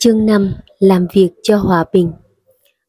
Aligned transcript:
Chương 0.00 0.26
5 0.26 0.54
Làm 0.78 1.06
việc 1.12 1.30
cho 1.42 1.56
hòa 1.56 1.84
bình 1.92 2.12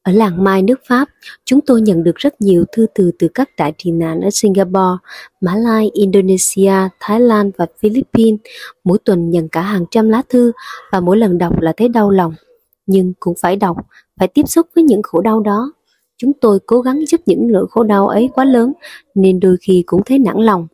Ở 0.03 0.11
làng 0.11 0.43
Mai 0.43 0.61
nước 0.61 0.79
Pháp, 0.87 1.09
chúng 1.45 1.61
tôi 1.61 1.82
nhận 1.82 2.03
được 2.03 2.16
rất 2.16 2.42
nhiều 2.42 2.66
thư 2.71 2.85
từ 2.95 3.11
từ 3.19 3.27
các 3.33 3.50
trại 3.58 3.74
tị 3.83 3.92
nạn 3.92 4.21
ở 4.21 4.29
Singapore, 4.29 4.97
Mã 5.42 5.56
Lai, 5.56 5.92
Indonesia, 5.93 6.74
Thái 7.00 7.19
Lan 7.19 7.51
và 7.58 7.66
Philippines. 7.80 8.39
Mỗi 8.84 8.98
tuần 9.05 9.30
nhận 9.30 9.50
cả 9.50 9.61
hàng 9.61 9.85
trăm 9.91 10.09
lá 10.09 10.21
thư 10.29 10.51
và 10.91 10.99
mỗi 10.99 11.17
lần 11.17 11.37
đọc 11.37 11.61
là 11.61 11.73
thấy 11.77 11.89
đau 11.89 12.09
lòng. 12.09 12.33
Nhưng 12.85 13.13
cũng 13.19 13.33
phải 13.41 13.55
đọc, 13.55 13.77
phải 14.19 14.27
tiếp 14.27 14.43
xúc 14.47 14.67
với 14.75 14.83
những 14.83 15.01
khổ 15.03 15.21
đau 15.21 15.39
đó. 15.39 15.73
Chúng 16.17 16.31
tôi 16.41 16.59
cố 16.65 16.81
gắng 16.81 17.05
giúp 17.07 17.21
những 17.25 17.51
nỗi 17.51 17.65
khổ 17.69 17.83
đau 17.83 18.07
ấy 18.07 18.29
quá 18.33 18.45
lớn 18.45 18.73
nên 19.15 19.39
đôi 19.39 19.57
khi 19.61 19.83
cũng 19.85 20.01
thấy 20.05 20.19
nản 20.19 20.37
lòng. 20.37 20.67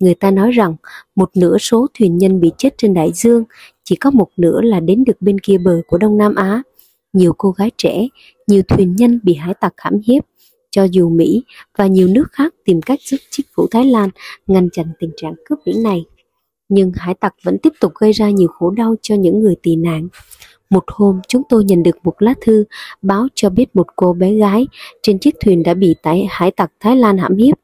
Người 0.00 0.14
ta 0.14 0.30
nói 0.30 0.50
rằng 0.50 0.76
một 1.14 1.30
nửa 1.36 1.58
số 1.58 1.86
thuyền 1.98 2.18
nhân 2.18 2.40
bị 2.40 2.52
chết 2.58 2.74
trên 2.78 2.94
đại 2.94 3.10
dương, 3.14 3.44
chỉ 3.90 3.96
có 3.96 4.10
một 4.10 4.28
nửa 4.36 4.60
là 4.60 4.80
đến 4.80 5.04
được 5.04 5.16
bên 5.20 5.38
kia 5.38 5.58
bờ 5.58 5.80
của 5.86 5.98
Đông 5.98 6.18
Nam 6.18 6.34
Á. 6.34 6.62
Nhiều 7.12 7.32
cô 7.38 7.50
gái 7.50 7.70
trẻ, 7.76 8.06
nhiều 8.46 8.62
thuyền 8.68 8.96
nhân 8.96 9.20
bị 9.22 9.34
hải 9.34 9.54
tặc 9.54 9.74
hãm 9.76 9.94
hiếp, 10.06 10.24
cho 10.70 10.84
dù 10.84 11.08
Mỹ 11.08 11.42
và 11.78 11.86
nhiều 11.86 12.08
nước 12.08 12.24
khác 12.32 12.54
tìm 12.64 12.82
cách 12.82 12.98
giúp 13.02 13.16
chính 13.30 13.46
phủ 13.56 13.66
Thái 13.70 13.84
Lan 13.84 14.10
ngăn 14.46 14.68
chặn 14.72 14.86
tình 14.98 15.10
trạng 15.16 15.34
cướp 15.44 15.58
biển 15.66 15.82
này. 15.82 16.04
Nhưng 16.68 16.92
hải 16.94 17.14
tặc 17.14 17.34
vẫn 17.44 17.58
tiếp 17.58 17.72
tục 17.80 17.92
gây 18.00 18.12
ra 18.12 18.30
nhiều 18.30 18.48
khổ 18.48 18.70
đau 18.70 18.94
cho 19.02 19.14
những 19.14 19.40
người 19.40 19.54
tị 19.62 19.76
nạn. 19.76 20.08
Một 20.70 20.84
hôm 20.86 21.20
chúng 21.28 21.42
tôi 21.48 21.64
nhận 21.64 21.82
được 21.82 21.96
một 22.04 22.14
lá 22.18 22.34
thư 22.40 22.64
báo 23.02 23.26
cho 23.34 23.50
biết 23.50 23.76
một 23.76 23.86
cô 23.96 24.12
bé 24.12 24.34
gái 24.34 24.66
trên 25.02 25.18
chiếc 25.18 25.34
thuyền 25.44 25.62
đã 25.62 25.74
bị 25.74 25.94
tại 26.02 26.26
hải 26.30 26.50
tặc 26.50 26.72
Thái 26.80 26.96
Lan 26.96 27.18
hãm 27.18 27.36
hiếp. 27.36 27.56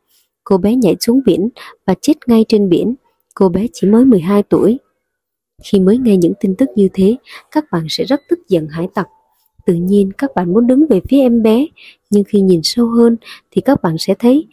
Cô 0.45 0.59
bé 0.59 0.75
nhảy 0.75 0.97
xuống 1.01 1.21
biển 1.27 1.49
và 1.87 1.95
chết 2.01 2.15
ngay 2.27 2.45
trên 2.49 2.69
biển. 2.69 2.95
Cô 3.35 3.49
bé 3.49 3.67
chỉ 3.73 3.89
mới 3.89 4.05
12 4.05 4.43
tuổi. 4.43 4.79
Khi 5.65 5.81
mới 5.81 5.99
nghe 5.99 6.17
những 6.17 6.33
tin 6.41 6.55
tức 6.55 6.69
như 6.77 6.89
thế, 6.93 7.17
các 7.51 7.65
bạn 7.73 7.87
sẽ 7.89 8.05
rất 8.05 8.21
tức 8.29 8.39
giận 8.49 8.69
hải 8.69 8.89
tặc. 8.95 9.09
Tự 9.67 9.75
nhiên 9.75 10.11
các 10.19 10.35
bạn 10.35 10.53
muốn 10.53 10.67
đứng 10.67 10.87
về 10.91 11.01
phía 11.09 11.21
em 11.21 11.43
bé, 11.43 11.67
nhưng 12.11 12.25
khi 12.25 12.41
nhìn 12.41 12.61
sâu 12.63 12.87
hơn 12.87 13.17
thì 13.51 13.61
các 13.61 13.83
bạn 13.83 13.99
sẽ 13.99 14.15
thấy 14.19 14.47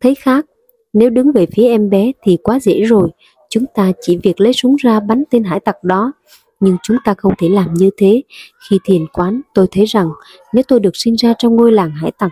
thấy 0.00 0.14
khác. 0.14 0.46
Nếu 0.92 1.10
đứng 1.10 1.32
về 1.32 1.46
phía 1.52 1.68
em 1.68 1.90
bé 1.90 2.12
thì 2.22 2.38
quá 2.42 2.60
dễ 2.60 2.82
rồi, 2.82 3.08
chúng 3.50 3.64
ta 3.74 3.92
chỉ 4.00 4.18
việc 4.22 4.40
lấy 4.40 4.52
súng 4.52 4.76
ra 4.76 5.00
bắn 5.00 5.24
tên 5.30 5.44
hải 5.44 5.60
tặc 5.60 5.84
đó. 5.84 6.12
Nhưng 6.60 6.76
chúng 6.82 6.96
ta 7.04 7.14
không 7.14 7.32
thể 7.38 7.48
làm 7.48 7.74
như 7.74 7.90
thế. 7.96 8.22
Khi 8.68 8.78
thiền 8.84 9.06
quán, 9.12 9.40
tôi 9.54 9.66
thấy 9.70 9.84
rằng 9.84 10.10
nếu 10.54 10.64
tôi 10.68 10.80
được 10.80 10.96
sinh 10.96 11.14
ra 11.14 11.34
trong 11.38 11.56
ngôi 11.56 11.72
làng 11.72 11.90
hải 11.90 12.10
tặc, 12.18 12.30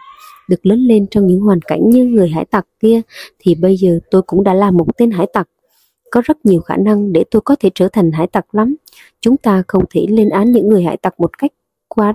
được 0.48 0.66
lớn 0.66 0.80
lên 0.80 1.06
trong 1.10 1.26
những 1.26 1.40
hoàn 1.40 1.60
cảnh 1.60 1.90
như 1.90 2.04
người 2.04 2.28
hải 2.28 2.44
tặc 2.44 2.66
kia, 2.80 3.00
thì 3.38 3.54
bây 3.54 3.76
giờ 3.76 3.98
tôi 4.10 4.22
cũng 4.22 4.44
đã 4.44 4.54
là 4.54 4.70
một 4.70 4.86
tên 4.96 5.10
hải 5.10 5.26
tặc 5.32 5.48
có 6.16 6.22
rất 6.24 6.46
nhiều 6.46 6.60
khả 6.60 6.76
năng 6.76 7.12
để 7.12 7.24
tôi 7.30 7.42
có 7.42 7.56
thể 7.60 7.70
trở 7.74 7.88
thành 7.88 8.12
hải 8.12 8.26
tặc 8.26 8.54
lắm. 8.54 8.76
Chúng 9.20 9.36
ta 9.36 9.62
không 9.68 9.84
thể 9.90 10.06
lên 10.08 10.28
án 10.28 10.52
những 10.52 10.68
người 10.68 10.84
hải 10.84 10.96
tặc 10.96 11.20
một 11.20 11.38
cách 11.38 11.50
quá 11.88 12.12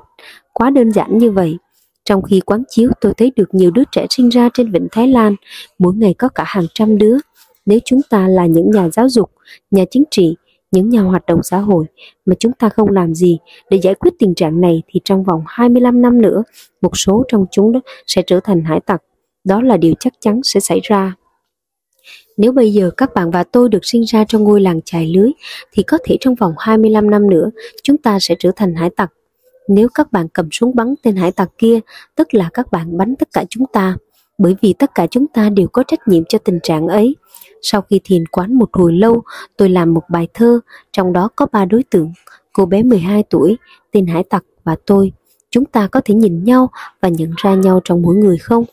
quá 0.53 0.69
đơn 0.69 0.91
giản 0.91 1.17
như 1.17 1.31
vậy. 1.31 1.57
Trong 2.05 2.21
khi 2.21 2.39
quán 2.39 2.63
chiếu 2.69 2.89
tôi 3.01 3.13
thấy 3.17 3.31
được 3.35 3.53
nhiều 3.55 3.71
đứa 3.71 3.83
trẻ 3.91 4.05
sinh 4.09 4.29
ra 4.29 4.49
trên 4.53 4.71
vịnh 4.71 4.87
Thái 4.91 5.07
Lan, 5.07 5.35
mỗi 5.79 5.93
ngày 5.95 6.13
có 6.13 6.29
cả 6.29 6.43
hàng 6.47 6.65
trăm 6.73 6.97
đứa. 6.97 7.17
Nếu 7.65 7.79
chúng 7.85 8.01
ta 8.09 8.27
là 8.27 8.45
những 8.45 8.71
nhà 8.71 8.89
giáo 8.89 9.09
dục, 9.09 9.31
nhà 9.71 9.83
chính 9.91 10.03
trị, 10.11 10.35
những 10.71 10.89
nhà 10.89 11.01
hoạt 11.01 11.25
động 11.25 11.43
xã 11.43 11.57
hội 11.57 11.85
mà 12.25 12.35
chúng 12.39 12.51
ta 12.51 12.69
không 12.69 12.89
làm 12.89 13.13
gì 13.13 13.39
để 13.69 13.77
giải 13.77 13.95
quyết 13.95 14.11
tình 14.19 14.35
trạng 14.35 14.61
này 14.61 14.83
thì 14.87 14.99
trong 15.05 15.23
vòng 15.23 15.43
25 15.47 16.01
năm 16.01 16.21
nữa, 16.21 16.43
một 16.81 16.97
số 16.97 17.23
trong 17.27 17.45
chúng 17.51 17.71
đó 17.71 17.79
sẽ 18.07 18.21
trở 18.27 18.39
thành 18.43 18.63
hải 18.63 18.79
tặc. 18.79 19.03
Đó 19.43 19.61
là 19.61 19.77
điều 19.77 19.93
chắc 19.99 20.13
chắn 20.19 20.41
sẽ 20.43 20.59
xảy 20.59 20.79
ra. 20.83 21.15
Nếu 22.37 22.51
bây 22.51 22.73
giờ 22.73 22.91
các 22.97 23.13
bạn 23.13 23.31
và 23.31 23.43
tôi 23.43 23.69
được 23.69 23.85
sinh 23.85 24.03
ra 24.03 24.25
trong 24.27 24.43
ngôi 24.43 24.61
làng 24.61 24.79
chài 24.85 25.07
lưới, 25.07 25.31
thì 25.71 25.83
có 25.83 25.97
thể 26.03 26.17
trong 26.19 26.35
vòng 26.35 26.53
25 26.57 27.09
năm 27.09 27.29
nữa, 27.29 27.49
chúng 27.83 27.97
ta 27.97 28.19
sẽ 28.19 28.35
trở 28.39 28.51
thành 28.55 28.75
hải 28.75 28.89
tặc. 28.89 29.11
Nếu 29.67 29.87
các 29.93 30.11
bạn 30.11 30.27
cầm 30.33 30.49
súng 30.51 30.75
bắn 30.75 30.95
tên 31.03 31.15
hải 31.15 31.31
tặc 31.31 31.49
kia, 31.57 31.79
tức 32.15 32.33
là 32.33 32.49
các 32.53 32.71
bạn 32.71 32.97
bắn 32.97 33.15
tất 33.15 33.29
cả 33.33 33.45
chúng 33.49 33.65
ta, 33.73 33.97
bởi 34.37 34.55
vì 34.61 34.73
tất 34.73 34.91
cả 34.95 35.07
chúng 35.07 35.27
ta 35.27 35.49
đều 35.49 35.67
có 35.67 35.83
trách 35.87 36.07
nhiệm 36.07 36.23
cho 36.29 36.37
tình 36.37 36.59
trạng 36.63 36.87
ấy. 36.87 37.15
Sau 37.61 37.81
khi 37.81 38.01
thiền 38.03 38.25
quán 38.25 38.53
một 38.53 38.69
hồi 38.73 38.93
lâu, 38.93 39.21
tôi 39.57 39.69
làm 39.69 39.93
một 39.93 40.03
bài 40.09 40.27
thơ, 40.33 40.59
trong 40.91 41.13
đó 41.13 41.29
có 41.35 41.45
ba 41.51 41.65
đối 41.65 41.83
tượng, 41.83 42.13
cô 42.53 42.65
bé 42.65 42.83
12 42.83 43.23
tuổi, 43.29 43.57
tên 43.91 44.07
hải 44.07 44.23
tặc 44.23 44.43
và 44.63 44.75
tôi. 44.85 45.11
Chúng 45.49 45.65
ta 45.65 45.87
có 45.87 46.01
thể 46.05 46.15
nhìn 46.15 46.43
nhau 46.43 46.69
và 47.01 47.09
nhận 47.09 47.31
ra 47.37 47.55
nhau 47.55 47.81
trong 47.83 48.01
mỗi 48.01 48.15
người 48.15 48.37
không? 48.37 48.65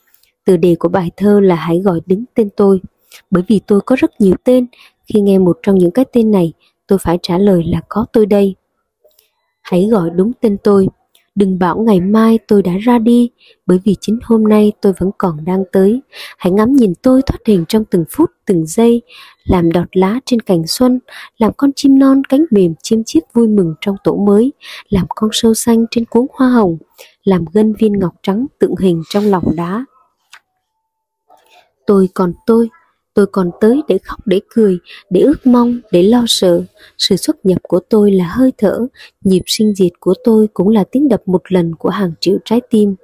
Từ 0.44 0.56
đề 0.56 0.76
của 0.78 0.88
bài 0.88 1.10
thơ 1.16 1.40
là 1.40 1.54
hãy 1.54 1.80
gọi 1.84 2.00
đứng 2.06 2.24
tên 2.34 2.48
tôi 2.56 2.80
bởi 3.30 3.42
vì 3.48 3.60
tôi 3.66 3.80
có 3.80 3.96
rất 3.96 4.20
nhiều 4.20 4.34
tên. 4.44 4.66
Khi 5.06 5.20
nghe 5.20 5.38
một 5.38 5.58
trong 5.62 5.78
những 5.78 5.90
cái 5.90 6.04
tên 6.12 6.30
này, 6.30 6.52
tôi 6.86 6.98
phải 6.98 7.18
trả 7.22 7.38
lời 7.38 7.64
là 7.66 7.80
có 7.88 8.06
tôi 8.12 8.26
đây. 8.26 8.54
Hãy 9.62 9.88
gọi 9.90 10.10
đúng 10.10 10.32
tên 10.40 10.56
tôi. 10.62 10.88
Đừng 11.34 11.58
bảo 11.58 11.78
ngày 11.78 12.00
mai 12.00 12.38
tôi 12.48 12.62
đã 12.62 12.72
ra 12.80 12.98
đi, 12.98 13.30
bởi 13.66 13.78
vì 13.84 13.96
chính 14.00 14.18
hôm 14.22 14.44
nay 14.44 14.72
tôi 14.80 14.92
vẫn 14.98 15.10
còn 15.18 15.44
đang 15.44 15.64
tới. 15.72 16.00
Hãy 16.38 16.52
ngắm 16.52 16.72
nhìn 16.72 16.92
tôi 17.02 17.22
thoát 17.22 17.38
hình 17.46 17.64
trong 17.68 17.84
từng 17.84 18.04
phút, 18.10 18.30
từng 18.44 18.66
giây, 18.66 19.02
làm 19.44 19.72
đọt 19.72 19.86
lá 19.92 20.20
trên 20.24 20.40
cành 20.40 20.66
xuân, 20.66 21.00
làm 21.38 21.52
con 21.56 21.70
chim 21.76 21.98
non 21.98 22.22
cánh 22.28 22.44
mềm 22.50 22.74
chim 22.82 23.02
chiếc 23.06 23.20
vui 23.32 23.48
mừng 23.48 23.74
trong 23.80 23.96
tổ 24.04 24.16
mới, 24.16 24.52
làm 24.88 25.06
con 25.08 25.30
sâu 25.32 25.54
xanh 25.54 25.84
trên 25.90 26.04
cuống 26.04 26.26
hoa 26.32 26.48
hồng, 26.48 26.78
làm 27.24 27.44
gân 27.52 27.74
viên 27.78 27.92
ngọc 27.92 28.14
trắng 28.22 28.46
tượng 28.58 28.76
hình 28.76 29.02
trong 29.10 29.24
lòng 29.24 29.56
đá. 29.56 29.84
Tôi 31.86 32.08
còn 32.14 32.32
tôi, 32.46 32.68
Tôi 33.18 33.26
còn 33.26 33.50
tới 33.60 33.82
để 33.88 33.98
khóc 34.04 34.26
để 34.26 34.40
cười, 34.54 34.78
để 35.10 35.20
ước 35.20 35.46
mong, 35.46 35.80
để 35.92 36.02
lo 36.02 36.24
sợ. 36.26 36.62
Sự 36.98 37.16
xuất 37.16 37.46
nhập 37.46 37.58
của 37.62 37.80
tôi 37.88 38.12
là 38.12 38.28
hơi 38.28 38.52
thở, 38.58 38.86
nhịp 39.24 39.42
sinh 39.46 39.74
diệt 39.74 39.92
của 40.00 40.14
tôi 40.24 40.48
cũng 40.54 40.68
là 40.68 40.84
tiếng 40.92 41.08
đập 41.08 41.22
một 41.26 41.42
lần 41.48 41.74
của 41.74 41.88
hàng 41.88 42.12
triệu 42.20 42.38
trái 42.44 42.60
tim. 42.70 42.94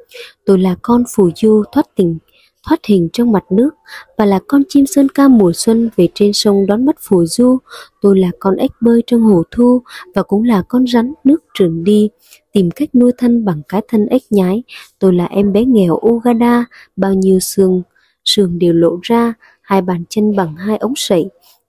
Tôi 0.46 0.58
là 0.58 0.76
con 0.82 1.04
phù 1.14 1.30
du 1.36 1.62
thoát 1.72 1.86
tình, 1.96 2.18
thoát 2.66 2.84
hình 2.84 3.08
trong 3.12 3.32
mặt 3.32 3.44
nước 3.50 3.70
và 4.18 4.24
là 4.24 4.40
con 4.48 4.62
chim 4.68 4.86
sơn 4.86 5.08
ca 5.14 5.28
mùa 5.28 5.52
xuân 5.54 5.90
về 5.96 6.08
trên 6.14 6.32
sông 6.32 6.66
đón 6.66 6.84
bắt 6.84 6.96
phù 7.00 7.26
du. 7.26 7.58
Tôi 8.00 8.18
là 8.18 8.30
con 8.38 8.56
ếch 8.56 8.72
bơi 8.80 9.02
trong 9.06 9.22
hồ 9.22 9.42
thu 9.50 9.82
và 10.14 10.22
cũng 10.22 10.42
là 10.42 10.62
con 10.68 10.86
rắn 10.86 11.12
nước 11.24 11.44
trườn 11.54 11.84
đi 11.84 12.08
tìm 12.52 12.70
cách 12.70 12.94
nuôi 12.94 13.12
thân 13.18 13.44
bằng 13.44 13.62
cái 13.68 13.82
thân 13.88 14.06
ếch 14.06 14.22
nhái. 14.30 14.62
Tôi 14.98 15.14
là 15.14 15.24
em 15.24 15.52
bé 15.52 15.64
nghèo 15.64 15.98
Uganda, 16.08 16.64
bao 16.96 17.14
nhiêu 17.14 17.40
xương, 17.40 17.82
sườn 18.24 18.58
đều 18.58 18.72
lộ 18.72 18.98
ra, 19.02 19.34
hai 19.64 19.82
bàn 19.82 20.04
chân 20.08 20.36
bằng 20.36 20.56
hai 20.56 20.76
ống 20.76 20.92
sậy. 20.96 21.24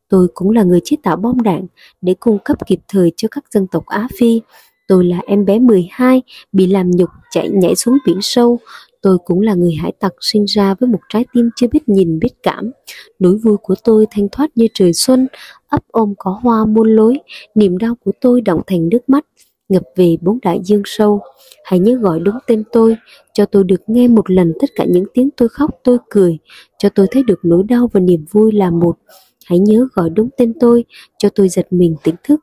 Tôi 0.09 0.27
cũng 0.33 0.51
là 0.51 0.63
người 0.63 0.79
chế 0.83 0.97
tạo 1.03 1.15
bom 1.15 1.41
đạn 1.41 1.65
để 2.01 2.15
cung 2.19 2.39
cấp 2.45 2.57
kịp 2.67 2.79
thời 2.87 3.11
cho 3.17 3.27
các 3.31 3.43
dân 3.51 3.67
tộc 3.67 3.85
Á 3.85 4.07
Phi. 4.19 4.41
Tôi 4.87 5.05
là 5.05 5.19
em 5.27 5.45
bé 5.45 5.59
12 5.59 6.21
bị 6.51 6.67
làm 6.67 6.91
nhục 6.91 7.09
chạy 7.31 7.49
nhảy 7.49 7.75
xuống 7.75 7.97
biển 8.05 8.17
sâu. 8.21 8.59
Tôi 9.01 9.17
cũng 9.25 9.41
là 9.41 9.53
người 9.53 9.73
hải 9.73 9.91
tặc 9.99 10.13
sinh 10.21 10.45
ra 10.45 10.75
với 10.79 10.89
một 10.89 10.99
trái 11.09 11.25
tim 11.33 11.49
chưa 11.55 11.67
biết 11.67 11.89
nhìn 11.89 12.19
biết 12.19 12.33
cảm. 12.43 12.71
Nỗi 13.19 13.37
vui 13.37 13.57
của 13.61 13.75
tôi 13.83 14.05
thanh 14.11 14.27
thoát 14.31 14.49
như 14.55 14.67
trời 14.73 14.93
xuân, 14.93 15.27
ấp 15.67 15.83
ôm 15.91 16.13
có 16.17 16.39
hoa 16.43 16.65
muôn 16.65 16.95
lối. 16.95 17.17
Niềm 17.55 17.77
đau 17.77 17.95
của 18.05 18.11
tôi 18.21 18.41
động 18.41 18.61
thành 18.67 18.89
nước 18.89 19.09
mắt, 19.09 19.25
ngập 19.69 19.83
về 19.95 20.17
bốn 20.21 20.39
đại 20.41 20.59
dương 20.63 20.81
sâu. 20.85 21.21
Hãy 21.63 21.79
nhớ 21.79 21.95
gọi 21.95 22.19
đúng 22.19 22.35
tên 22.47 22.63
tôi, 22.71 22.97
cho 23.33 23.45
tôi 23.45 23.63
được 23.63 23.81
nghe 23.87 24.07
một 24.07 24.29
lần 24.29 24.53
tất 24.61 24.69
cả 24.75 24.85
những 24.85 25.05
tiếng 25.13 25.29
tôi 25.37 25.49
khóc 25.49 25.79
tôi 25.83 25.97
cười, 26.09 26.37
cho 26.77 26.89
tôi 26.89 27.07
thấy 27.11 27.23
được 27.23 27.39
nỗi 27.43 27.63
đau 27.63 27.89
và 27.93 27.99
niềm 27.99 28.25
vui 28.31 28.51
là 28.51 28.69
một. 28.69 28.97
Hãy 29.45 29.59
nhớ 29.59 29.87
gọi 29.93 30.09
đúng 30.09 30.29
tên 30.37 30.53
tôi, 30.59 30.85
cho 31.17 31.29
tôi 31.29 31.49
giật 31.49 31.67
mình 31.71 31.95
tỉnh 32.03 32.15
thức, 32.23 32.39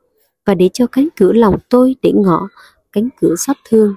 và 0.47 0.55
để 0.55 0.71
cho 0.73 0.87
cánh 0.87 1.09
cửa 1.17 1.33
lòng 1.33 1.57
tôi 1.69 1.97
để 2.03 2.13
ngõ, 2.15 2.49
cánh 2.93 3.09
cửa 3.21 3.35
xót 3.39 3.57
thương. 3.69 3.95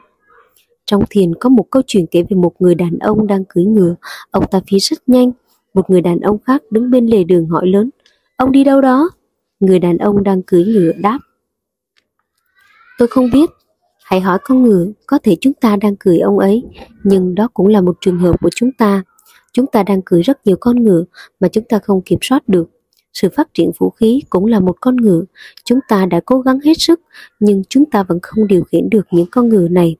Trong 0.85 1.03
thiền 1.09 1.35
có 1.35 1.49
một 1.49 1.65
câu 1.71 1.83
chuyện 1.87 2.05
kể 2.11 2.23
về 2.29 2.35
một 2.35 2.53
người 2.59 2.75
đàn 2.75 2.99
ông 2.99 3.27
đang 3.27 3.43
cưỡi 3.49 3.65
ngựa, 3.65 3.95
ông 4.31 4.43
ta 4.51 4.61
phi 4.67 4.79
rất 4.79 4.97
nhanh. 5.07 5.31
Một 5.73 5.89
người 5.89 6.01
đàn 6.01 6.19
ông 6.19 6.37
khác 6.39 6.61
đứng 6.71 6.91
bên 6.91 7.07
lề 7.07 7.23
đường 7.23 7.47
hỏi 7.47 7.67
lớn, 7.67 7.89
ông 8.37 8.51
đi 8.51 8.63
đâu 8.63 8.81
đó? 8.81 9.09
Người 9.59 9.79
đàn 9.79 9.97
ông 9.97 10.23
đang 10.23 10.41
cưỡi 10.43 10.65
ngựa 10.65 10.91
đáp, 10.91 11.19
tôi 12.97 13.07
không 13.07 13.29
biết, 13.33 13.49
Hãy 14.05 14.21
hỏi 14.21 14.39
con 14.43 14.63
ngựa, 14.63 14.85
có 15.07 15.19
thể 15.23 15.37
chúng 15.41 15.53
ta 15.53 15.75
đang 15.75 15.95
cười 15.99 16.19
ông 16.19 16.39
ấy, 16.39 16.63
nhưng 17.03 17.35
đó 17.35 17.47
cũng 17.53 17.67
là 17.67 17.81
một 17.81 17.97
trường 18.01 18.19
hợp 18.19 18.35
của 18.41 18.49
chúng 18.55 18.71
ta. 18.71 19.03
Chúng 19.53 19.67
ta 19.67 19.83
đang 19.83 20.01
cười 20.05 20.21
rất 20.21 20.47
nhiều 20.47 20.57
con 20.59 20.83
ngựa 20.83 21.03
mà 21.39 21.47
chúng 21.47 21.63
ta 21.69 21.79
không 21.79 22.01
kiểm 22.01 22.19
soát 22.21 22.49
được. 22.49 22.69
Sự 23.13 23.29
phát 23.35 23.53
triển 23.53 23.71
vũ 23.77 23.89
khí 23.89 24.21
cũng 24.29 24.45
là 24.45 24.59
một 24.59 24.75
con 24.81 24.95
ngựa. 24.95 25.21
Chúng 25.65 25.79
ta 25.87 26.05
đã 26.05 26.19
cố 26.25 26.41
gắng 26.41 26.59
hết 26.59 26.73
sức, 26.77 27.01
nhưng 27.39 27.63
chúng 27.69 27.85
ta 27.85 28.03
vẫn 28.03 28.19
không 28.21 28.47
điều 28.47 28.63
khiển 28.63 28.89
được 28.89 29.07
những 29.11 29.27
con 29.31 29.49
ngựa 29.49 29.67
này. 29.67 29.95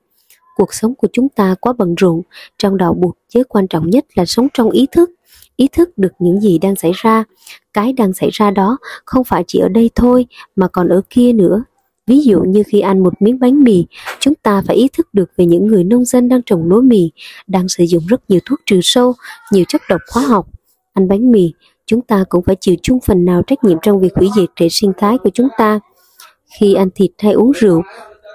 Cuộc 0.56 0.74
sống 0.74 0.94
của 0.94 1.08
chúng 1.12 1.28
ta 1.28 1.54
quá 1.60 1.72
bận 1.72 1.94
rộn, 1.94 2.22
trong 2.58 2.76
đạo 2.76 2.94
buộc 2.94 3.18
giới 3.28 3.44
quan 3.44 3.68
trọng 3.68 3.90
nhất 3.90 4.04
là 4.14 4.24
sống 4.24 4.48
trong 4.54 4.70
ý 4.70 4.86
thức. 4.92 5.10
Ý 5.56 5.68
thức 5.68 5.98
được 5.98 6.12
những 6.18 6.40
gì 6.40 6.58
đang 6.58 6.76
xảy 6.76 6.92
ra. 6.94 7.24
Cái 7.72 7.92
đang 7.92 8.12
xảy 8.12 8.30
ra 8.32 8.50
đó 8.50 8.78
không 9.04 9.24
phải 9.24 9.44
chỉ 9.46 9.58
ở 9.58 9.68
đây 9.68 9.90
thôi, 9.94 10.26
mà 10.56 10.68
còn 10.68 10.88
ở 10.88 11.00
kia 11.10 11.32
nữa, 11.32 11.64
Ví 12.06 12.20
dụ 12.20 12.40
như 12.40 12.62
khi 12.66 12.80
ăn 12.80 13.02
một 13.02 13.22
miếng 13.22 13.38
bánh 13.38 13.64
mì, 13.64 13.86
chúng 14.20 14.34
ta 14.34 14.62
phải 14.66 14.76
ý 14.76 14.88
thức 14.92 15.14
được 15.14 15.30
về 15.36 15.46
những 15.46 15.66
người 15.66 15.84
nông 15.84 16.04
dân 16.04 16.28
đang 16.28 16.42
trồng 16.46 16.64
lúa 16.64 16.80
mì, 16.80 17.10
đang 17.46 17.68
sử 17.68 17.84
dụng 17.84 18.06
rất 18.06 18.30
nhiều 18.30 18.40
thuốc 18.44 18.60
trừ 18.66 18.80
sâu, 18.82 19.14
nhiều 19.52 19.64
chất 19.68 19.82
độc 19.88 20.00
hóa 20.14 20.22
học. 20.22 20.46
Ăn 20.92 21.08
bánh 21.08 21.30
mì, 21.30 21.52
chúng 21.86 22.02
ta 22.02 22.24
cũng 22.28 22.44
phải 22.44 22.56
chịu 22.60 22.76
chung 22.82 22.98
phần 23.06 23.24
nào 23.24 23.42
trách 23.46 23.64
nhiệm 23.64 23.78
trong 23.82 24.00
việc 24.00 24.14
hủy 24.14 24.28
diệt 24.36 24.48
hệ 24.56 24.68
sinh 24.68 24.92
thái 24.98 25.18
của 25.18 25.30
chúng 25.34 25.48
ta. 25.58 25.80
Khi 26.60 26.74
ăn 26.74 26.88
thịt 26.94 27.10
hay 27.18 27.32
uống 27.32 27.52
rượu, 27.52 27.82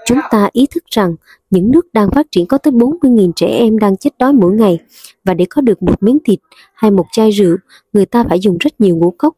chúng 0.05 0.19
ta 0.31 0.49
ý 0.51 0.67
thức 0.75 0.83
rằng 0.89 1.15
những 1.49 1.71
nước 1.71 1.93
đang 1.93 2.11
phát 2.11 2.27
triển 2.31 2.45
có 2.45 2.57
tới 2.57 2.73
40.000 2.73 3.31
trẻ 3.35 3.47
em 3.47 3.79
đang 3.79 3.97
chết 3.97 4.09
đói 4.19 4.33
mỗi 4.33 4.53
ngày 4.53 4.79
và 5.25 5.33
để 5.33 5.45
có 5.49 5.61
được 5.61 5.83
một 5.83 6.03
miếng 6.03 6.17
thịt 6.25 6.39
hay 6.73 6.91
một 6.91 7.05
chai 7.11 7.31
rượu, 7.31 7.57
người 7.93 8.05
ta 8.05 8.23
phải 8.29 8.39
dùng 8.39 8.57
rất 8.57 8.81
nhiều 8.81 8.95
ngũ 8.95 9.11
cốc. 9.17 9.35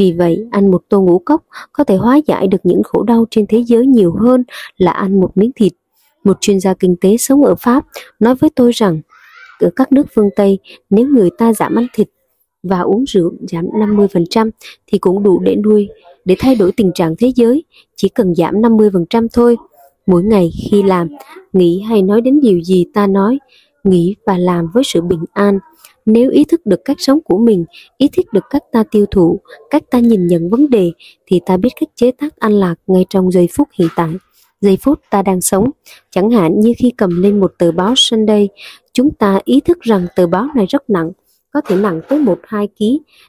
Vì 0.00 0.12
vậy, 0.12 0.46
ăn 0.50 0.70
một 0.70 0.82
tô 0.88 1.00
ngũ 1.00 1.18
cốc 1.18 1.44
có 1.72 1.84
thể 1.84 1.96
hóa 1.96 2.20
giải 2.26 2.46
được 2.46 2.58
những 2.64 2.82
khổ 2.82 3.02
đau 3.02 3.24
trên 3.30 3.46
thế 3.46 3.64
giới 3.66 3.86
nhiều 3.86 4.12
hơn 4.20 4.44
là 4.76 4.90
ăn 4.90 5.20
một 5.20 5.30
miếng 5.34 5.50
thịt. 5.56 5.72
Một 6.24 6.36
chuyên 6.40 6.60
gia 6.60 6.74
kinh 6.74 6.96
tế 7.00 7.16
sống 7.16 7.44
ở 7.44 7.54
Pháp 7.54 7.84
nói 8.20 8.34
với 8.34 8.50
tôi 8.50 8.72
rằng 8.74 9.00
ở 9.58 9.70
các 9.76 9.92
nước 9.92 10.06
phương 10.14 10.28
Tây, 10.36 10.58
nếu 10.90 11.06
người 11.06 11.30
ta 11.38 11.52
giảm 11.52 11.74
ăn 11.74 11.86
thịt 11.94 12.08
và 12.62 12.80
uống 12.80 13.04
rượu 13.04 13.32
giảm 13.52 13.64
50% 13.64 14.50
thì 14.86 14.98
cũng 14.98 15.22
đủ 15.22 15.40
để 15.40 15.56
nuôi, 15.56 15.88
để 16.24 16.36
thay 16.38 16.54
đổi 16.54 16.72
tình 16.72 16.92
trạng 16.94 17.14
thế 17.18 17.32
giới, 17.36 17.64
chỉ 17.96 18.08
cần 18.08 18.34
giảm 18.34 18.54
50% 18.54 19.28
thôi. 19.32 19.56
Mỗi 20.06 20.22
ngày 20.22 20.50
khi 20.70 20.82
làm, 20.82 21.08
nghĩ 21.52 21.80
hay 21.80 22.02
nói 22.02 22.20
đến 22.20 22.40
điều 22.40 22.60
gì 22.60 22.86
ta 22.94 23.06
nói, 23.06 23.38
nghĩ 23.84 24.16
và 24.26 24.38
làm 24.38 24.66
với 24.74 24.84
sự 24.84 25.00
bình 25.00 25.24
an. 25.32 25.58
Nếu 26.06 26.30
ý 26.30 26.44
thức 26.44 26.66
được 26.66 26.80
cách 26.84 26.96
sống 27.00 27.18
của 27.24 27.38
mình, 27.38 27.64
ý 27.98 28.08
thức 28.08 28.32
được 28.32 28.44
cách 28.50 28.62
ta 28.72 28.84
tiêu 28.90 29.06
thụ, 29.10 29.40
cách 29.70 29.82
ta 29.90 29.98
nhìn 29.98 30.26
nhận 30.26 30.50
vấn 30.50 30.70
đề, 30.70 30.92
thì 31.26 31.40
ta 31.46 31.56
biết 31.56 31.70
cách 31.80 31.88
chế 31.94 32.10
tác 32.10 32.36
an 32.36 32.52
lạc 32.52 32.74
ngay 32.86 33.04
trong 33.10 33.30
giây 33.30 33.48
phút 33.52 33.68
hiện 33.78 33.88
tại 33.96 34.10
giây 34.60 34.78
phút 34.82 35.00
ta 35.10 35.22
đang 35.22 35.40
sống. 35.40 35.70
Chẳng 36.10 36.30
hạn 36.30 36.60
như 36.60 36.72
khi 36.78 36.92
cầm 36.96 37.22
lên 37.22 37.40
một 37.40 37.52
tờ 37.58 37.72
báo 37.72 37.94
Sunday, 37.96 38.48
chúng 38.92 39.14
ta 39.14 39.40
ý 39.44 39.60
thức 39.60 39.80
rằng 39.80 40.06
tờ 40.16 40.26
báo 40.26 40.46
này 40.54 40.66
rất 40.68 40.90
nặng, 40.90 41.12
có 41.50 41.60
thể 41.66 41.76
nặng 41.76 42.00
tới 42.08 42.18
1-2 42.18 42.66
kg. 42.66 42.84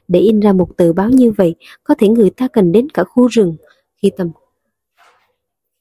Để 0.08 0.20
in 0.20 0.40
ra 0.40 0.52
một 0.52 0.76
tờ 0.76 0.92
báo 0.92 1.10
như 1.10 1.30
vậy, 1.30 1.54
có 1.84 1.94
thể 1.98 2.08
người 2.08 2.30
ta 2.30 2.48
cần 2.48 2.72
đến 2.72 2.88
cả 2.88 3.04
khu 3.04 3.28
rừng. 3.28 3.56
Khi 4.02 4.10
tầm 4.16 4.30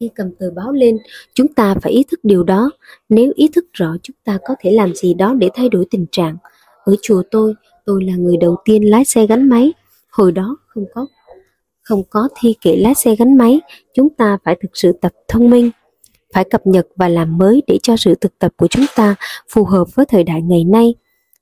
khi 0.01 0.09
cầm 0.15 0.31
tờ 0.39 0.51
báo 0.51 0.71
lên, 0.71 0.97
chúng 1.33 1.47
ta 1.47 1.75
phải 1.81 1.91
ý 1.91 2.03
thức 2.11 2.19
điều 2.23 2.43
đó. 2.43 2.71
Nếu 3.09 3.31
ý 3.35 3.47
thức 3.47 3.65
rõ 3.73 3.95
chúng 4.03 4.15
ta 4.23 4.37
có 4.47 4.55
thể 4.59 4.71
làm 4.71 4.95
gì 4.95 5.13
đó 5.13 5.33
để 5.33 5.49
thay 5.53 5.69
đổi 5.69 5.85
tình 5.91 6.05
trạng. 6.11 6.37
Ở 6.83 6.95
chùa 7.01 7.23
tôi, 7.31 7.53
tôi 7.85 8.03
là 8.03 8.15
người 8.15 8.37
đầu 8.37 8.55
tiên 8.65 8.89
lái 8.89 9.05
xe 9.05 9.27
gắn 9.27 9.49
máy. 9.49 9.73
Hồi 10.09 10.31
đó 10.31 10.57
không 10.67 10.85
có 10.93 11.07
không 11.81 12.03
có 12.09 12.29
thi 12.39 12.55
kệ 12.61 12.75
lái 12.75 12.95
xe 12.95 13.15
gắn 13.15 13.37
máy, 13.37 13.59
chúng 13.93 14.09
ta 14.09 14.37
phải 14.43 14.57
thực 14.61 14.69
sự 14.73 14.91
tập 15.01 15.11
thông 15.27 15.49
minh, 15.49 15.71
phải 16.33 16.43
cập 16.43 16.67
nhật 16.67 16.87
và 16.95 17.07
làm 17.09 17.37
mới 17.37 17.63
để 17.67 17.77
cho 17.83 17.97
sự 17.97 18.15
thực 18.15 18.39
tập 18.39 18.51
của 18.57 18.67
chúng 18.67 18.85
ta 18.95 19.15
phù 19.49 19.63
hợp 19.63 19.95
với 19.95 20.05
thời 20.05 20.23
đại 20.23 20.41
ngày 20.41 20.63
nay. 20.63 20.95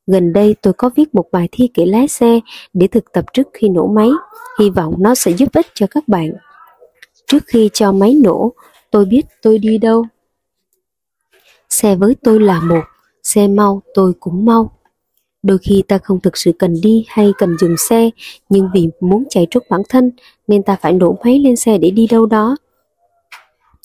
Gần 0.08 0.34
đây 0.34 0.56
tôi 0.62 0.74
có 0.74 0.90
viết 0.96 1.16
một 1.16 1.26
bài 1.32 1.50
thi 1.52 1.70
kệ 1.74 1.86
lái 1.86 2.08
xe 2.08 2.40
để 2.74 2.88
thực 2.88 3.12
tập 3.14 3.26
trước 3.34 3.48
khi 3.54 3.70
nổ 3.70 3.88
máy, 3.88 4.10
hy 4.60 4.70
vọng 4.70 4.94
nó 5.00 5.16
sẽ 5.16 5.32
giúp 5.32 5.50
ích 5.54 5.68
cho 5.74 5.88
các 5.92 6.08
bạn. 6.08 6.32
Trước 7.30 7.44
khi 7.48 7.70
cho 7.74 7.92
máy 7.92 8.16
nổ, 8.24 8.54
tôi 8.92 9.06
biết 9.06 9.22
tôi 9.42 9.60
đi 9.60 9.78
đâu. 9.78 10.06
Xe 11.70 11.96
với 11.96 12.16
tôi 12.24 12.40
là 12.40 12.62
một, 12.62 12.84
xe 13.24 13.48
mau 13.48 13.82
tôi 13.94 14.14
cũng 14.20 14.46
mau. 14.46 14.72
Đôi 15.44 15.58
khi 15.58 15.84
ta 15.88 15.98
không 15.98 16.20
thực 16.20 16.38
sự 16.38 16.52
cần 16.60 16.74
đi 16.84 17.06
hay 17.08 17.32
cần 17.38 17.58
dừng 17.60 17.76
xe, 17.90 18.10
nhưng 18.50 18.70
vì 18.74 18.90
muốn 19.00 19.24
chạy 19.30 19.48
trốn 19.50 19.64
bản 19.70 19.82
thân 19.90 20.12
nên 20.48 20.64
ta 20.64 20.78
phải 20.82 20.94
nổ 20.94 21.18
máy 21.24 21.40
lên 21.40 21.56
xe 21.56 21.78
để 21.78 21.92
đi 21.92 22.08
đâu 22.08 22.26
đó. 22.26 22.58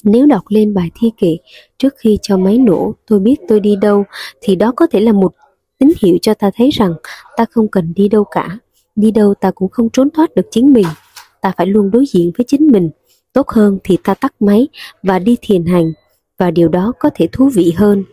Nếu 0.05 0.27
đọc 0.27 0.43
lên 0.49 0.75
bài 0.75 0.91
thi 1.01 1.13
kệ 1.17 1.37
trước 1.79 1.95
khi 1.97 2.19
cho 2.23 2.37
máy 2.37 2.59
nổ 2.59 2.95
tôi 3.07 3.21
biết 3.21 3.37
tôi 3.49 3.61
đi 3.61 3.77
đâu 3.77 4.05
thì 4.41 4.57
đó 4.57 4.73
có 4.77 4.87
thể 4.87 5.01
là 5.01 5.13
một 5.13 5.35
tín 5.79 5.89
hiệu 6.03 6.19
cho 6.23 6.35
ta 6.35 6.51
thấy 6.57 6.71
rằng 6.71 6.95
ta 7.37 7.45
không 7.51 7.69
cần 7.69 7.93
đi 7.97 8.09
đâu 8.09 8.25
cả. 8.25 8.59
Đi 8.97 9.11
đâu 9.11 9.35
ta 9.35 9.51
cũng 9.51 9.69
không 9.69 9.89
trốn 9.93 10.11
thoát 10.11 10.35
được 10.35 10.47
chính 10.51 10.73
mình. 10.73 10.87
Ta 11.41 11.53
phải 11.57 11.67
luôn 11.67 11.91
đối 11.91 12.05
diện 12.07 12.33
với 12.39 12.45
chính 12.49 12.67
mình. 12.73 12.91
Tốt 13.35 13.49
hơn 13.49 13.79
thì 13.85 13.99
ta 14.05 14.15
tắt 14.15 14.35
máy 14.41 14.69
và 15.03 15.19
đi 15.19 15.37
thiền 15.41 15.65
hành 15.65 15.93
và 16.39 16.51
điều 16.51 16.69
đó 16.69 16.93
có 16.99 17.11
thể 17.15 17.29
thú 17.33 17.49
vị 17.55 17.73
hơn. 17.77 18.05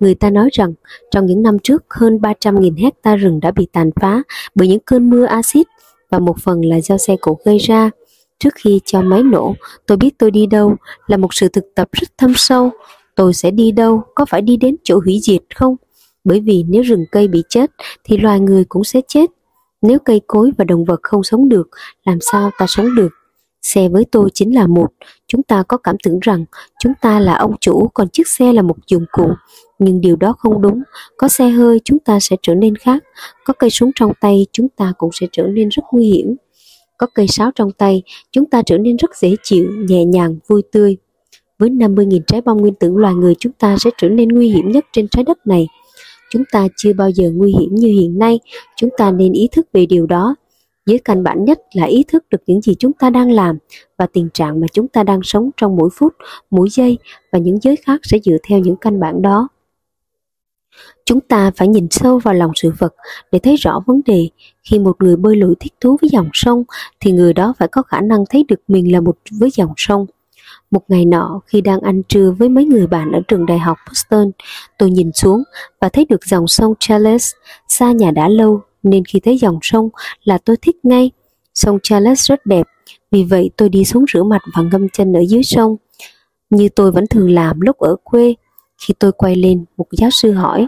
Người 0.00 0.14
ta 0.14 0.30
nói 0.30 0.48
rằng 0.52 0.72
trong 1.10 1.26
những 1.26 1.42
năm 1.42 1.58
trước 1.62 1.84
hơn 1.90 2.16
300.000 2.16 2.82
hecta 2.82 3.16
rừng 3.16 3.40
đã 3.40 3.50
bị 3.50 3.66
tàn 3.72 3.90
phá 4.00 4.22
bởi 4.54 4.68
những 4.68 4.80
cơn 4.80 5.10
mưa 5.10 5.24
axit 5.24 5.66
và 6.10 6.18
một 6.18 6.38
phần 6.38 6.60
là 6.60 6.80
do 6.80 6.98
xe 6.98 7.16
cộ 7.20 7.38
gây 7.44 7.58
ra. 7.58 7.90
Trước 8.38 8.54
khi 8.54 8.80
cho 8.84 9.02
máy 9.02 9.22
nổ, 9.22 9.54
tôi 9.86 9.98
biết 9.98 10.18
tôi 10.18 10.30
đi 10.30 10.46
đâu 10.46 10.76
là 11.06 11.16
một 11.16 11.34
sự 11.34 11.48
thực 11.48 11.64
tập 11.74 11.88
rất 11.92 12.08
thâm 12.18 12.32
sâu. 12.36 12.70
Tôi 13.14 13.34
sẽ 13.34 13.50
đi 13.50 13.72
đâu, 13.72 14.02
có 14.14 14.24
phải 14.24 14.42
đi 14.42 14.56
đến 14.56 14.76
chỗ 14.84 15.00
hủy 15.04 15.20
diệt 15.22 15.42
không? 15.54 15.76
Bởi 16.24 16.40
vì 16.40 16.64
nếu 16.68 16.82
rừng 16.82 17.04
cây 17.12 17.28
bị 17.28 17.42
chết 17.48 17.70
thì 18.04 18.16
loài 18.16 18.40
người 18.40 18.64
cũng 18.64 18.84
sẽ 18.84 19.00
chết. 19.08 19.30
Nếu 19.82 19.98
cây 19.98 20.20
cối 20.26 20.50
và 20.58 20.64
động 20.64 20.84
vật 20.84 21.00
không 21.02 21.22
sống 21.22 21.48
được, 21.48 21.68
làm 22.04 22.18
sao 22.20 22.50
ta 22.58 22.66
sống 22.68 22.94
được? 22.96 23.17
Xe 23.74 23.88
với 23.88 24.04
tôi 24.12 24.30
chính 24.34 24.54
là 24.54 24.66
một, 24.66 24.88
chúng 25.26 25.42
ta 25.42 25.62
có 25.62 25.76
cảm 25.76 25.96
tưởng 26.04 26.18
rằng 26.20 26.44
chúng 26.80 26.92
ta 27.00 27.20
là 27.20 27.34
ông 27.34 27.54
chủ 27.60 27.88
còn 27.94 28.08
chiếc 28.08 28.28
xe 28.28 28.52
là 28.52 28.62
một 28.62 28.76
dụng 28.86 29.04
cụ 29.12 29.30
nhưng 29.78 30.00
điều 30.00 30.16
đó 30.16 30.34
không 30.38 30.62
đúng. 30.62 30.82
Có 31.16 31.28
xe 31.28 31.48
hơi 31.48 31.80
chúng 31.84 31.98
ta 31.98 32.20
sẽ 32.20 32.36
trở 32.42 32.54
nên 32.54 32.76
khác, 32.76 33.04
có 33.44 33.54
cây 33.58 33.70
súng 33.70 33.90
trong 33.94 34.12
tay 34.20 34.46
chúng 34.52 34.68
ta 34.68 34.92
cũng 34.98 35.10
sẽ 35.12 35.26
trở 35.32 35.42
nên 35.42 35.68
rất 35.68 35.82
nguy 35.92 36.06
hiểm. 36.06 36.36
Có 36.98 37.06
cây 37.14 37.28
sáo 37.28 37.50
trong 37.54 37.72
tay, 37.72 38.02
chúng 38.32 38.50
ta 38.50 38.62
trở 38.66 38.78
nên 38.78 38.96
rất 38.96 39.16
dễ 39.16 39.36
chịu, 39.42 39.70
nhẹ 39.88 40.04
nhàng, 40.04 40.36
vui 40.46 40.62
tươi. 40.72 40.96
Với 41.58 41.70
50.000 41.70 42.20
trái 42.26 42.40
bom 42.40 42.56
nguyên 42.56 42.74
tử 42.74 42.92
loài 42.96 43.14
người 43.14 43.34
chúng 43.38 43.52
ta 43.52 43.76
sẽ 43.78 43.90
trở 43.98 44.08
nên 44.08 44.28
nguy 44.28 44.48
hiểm 44.48 44.70
nhất 44.70 44.84
trên 44.92 45.08
trái 45.08 45.24
đất 45.24 45.46
này. 45.46 45.66
Chúng 46.30 46.42
ta 46.52 46.68
chưa 46.76 46.92
bao 46.92 47.10
giờ 47.10 47.30
nguy 47.34 47.54
hiểm 47.60 47.74
như 47.74 47.88
hiện 47.88 48.18
nay, 48.18 48.40
chúng 48.76 48.90
ta 48.98 49.10
nên 49.10 49.32
ý 49.32 49.48
thức 49.52 49.66
về 49.72 49.86
điều 49.86 50.06
đó. 50.06 50.34
Dưới 50.88 50.98
căn 50.98 51.22
bản 51.22 51.44
nhất 51.44 51.60
là 51.72 51.84
ý 51.84 52.04
thức 52.08 52.24
được 52.30 52.42
những 52.46 52.60
gì 52.60 52.74
chúng 52.78 52.92
ta 52.92 53.10
đang 53.10 53.30
làm 53.30 53.58
và 53.98 54.06
tình 54.12 54.28
trạng 54.34 54.60
mà 54.60 54.66
chúng 54.72 54.88
ta 54.88 55.02
đang 55.02 55.20
sống 55.22 55.50
trong 55.56 55.76
mỗi 55.76 55.90
phút, 55.92 56.14
mỗi 56.50 56.68
giây 56.70 56.98
và 57.32 57.38
những 57.38 57.58
giới 57.62 57.76
khác 57.76 58.00
sẽ 58.02 58.18
dựa 58.24 58.36
theo 58.48 58.58
những 58.58 58.76
căn 58.76 59.00
bản 59.00 59.22
đó. 59.22 59.48
Chúng 61.04 61.20
ta 61.20 61.50
phải 61.56 61.68
nhìn 61.68 61.86
sâu 61.90 62.18
vào 62.18 62.34
lòng 62.34 62.50
sự 62.54 62.72
vật 62.78 62.94
để 63.32 63.38
thấy 63.38 63.56
rõ 63.56 63.80
vấn 63.86 64.00
đề. 64.06 64.28
Khi 64.70 64.78
một 64.78 64.96
người 65.02 65.16
bơi 65.16 65.36
lội 65.36 65.54
thích 65.60 65.72
thú 65.80 65.96
với 66.00 66.10
dòng 66.10 66.28
sông 66.32 66.64
thì 67.00 67.12
người 67.12 67.32
đó 67.32 67.54
phải 67.58 67.68
có 67.68 67.82
khả 67.82 68.00
năng 68.00 68.24
thấy 68.30 68.44
được 68.48 68.60
mình 68.68 68.92
là 68.92 69.00
một 69.00 69.16
với 69.30 69.50
dòng 69.50 69.72
sông. 69.76 70.06
Một 70.70 70.82
ngày 70.88 71.04
nọ 71.04 71.40
khi 71.46 71.60
đang 71.60 71.80
ăn 71.80 72.02
trưa 72.02 72.34
với 72.38 72.48
mấy 72.48 72.64
người 72.64 72.86
bạn 72.86 73.12
ở 73.12 73.20
trường 73.28 73.46
đại 73.46 73.58
học 73.58 73.76
Boston, 73.88 74.30
tôi 74.78 74.90
nhìn 74.90 75.12
xuống 75.12 75.42
và 75.80 75.88
thấy 75.88 76.04
được 76.04 76.24
dòng 76.24 76.48
sông 76.48 76.74
Charles 76.80 77.32
xa 77.68 77.92
nhà 77.92 78.10
đã 78.10 78.28
lâu 78.28 78.60
nên 78.90 79.04
khi 79.04 79.20
thấy 79.20 79.38
dòng 79.38 79.58
sông 79.62 79.88
là 80.24 80.38
tôi 80.38 80.56
thích 80.56 80.76
ngay. 80.82 81.10
Sông 81.54 81.78
Charles 81.82 82.30
rất 82.30 82.46
đẹp, 82.46 82.66
vì 83.10 83.24
vậy 83.24 83.50
tôi 83.56 83.68
đi 83.68 83.84
xuống 83.84 84.04
rửa 84.12 84.22
mặt 84.22 84.42
và 84.56 84.62
ngâm 84.62 84.88
chân 84.88 85.12
ở 85.12 85.20
dưới 85.28 85.42
sông. 85.42 85.76
Như 86.50 86.68
tôi 86.68 86.92
vẫn 86.92 87.06
thường 87.06 87.30
làm 87.30 87.60
lúc 87.60 87.78
ở 87.78 87.96
quê, 88.04 88.34
khi 88.78 88.94
tôi 88.98 89.12
quay 89.12 89.36
lên, 89.36 89.64
một 89.76 89.86
giáo 89.90 90.10
sư 90.10 90.32
hỏi, 90.32 90.66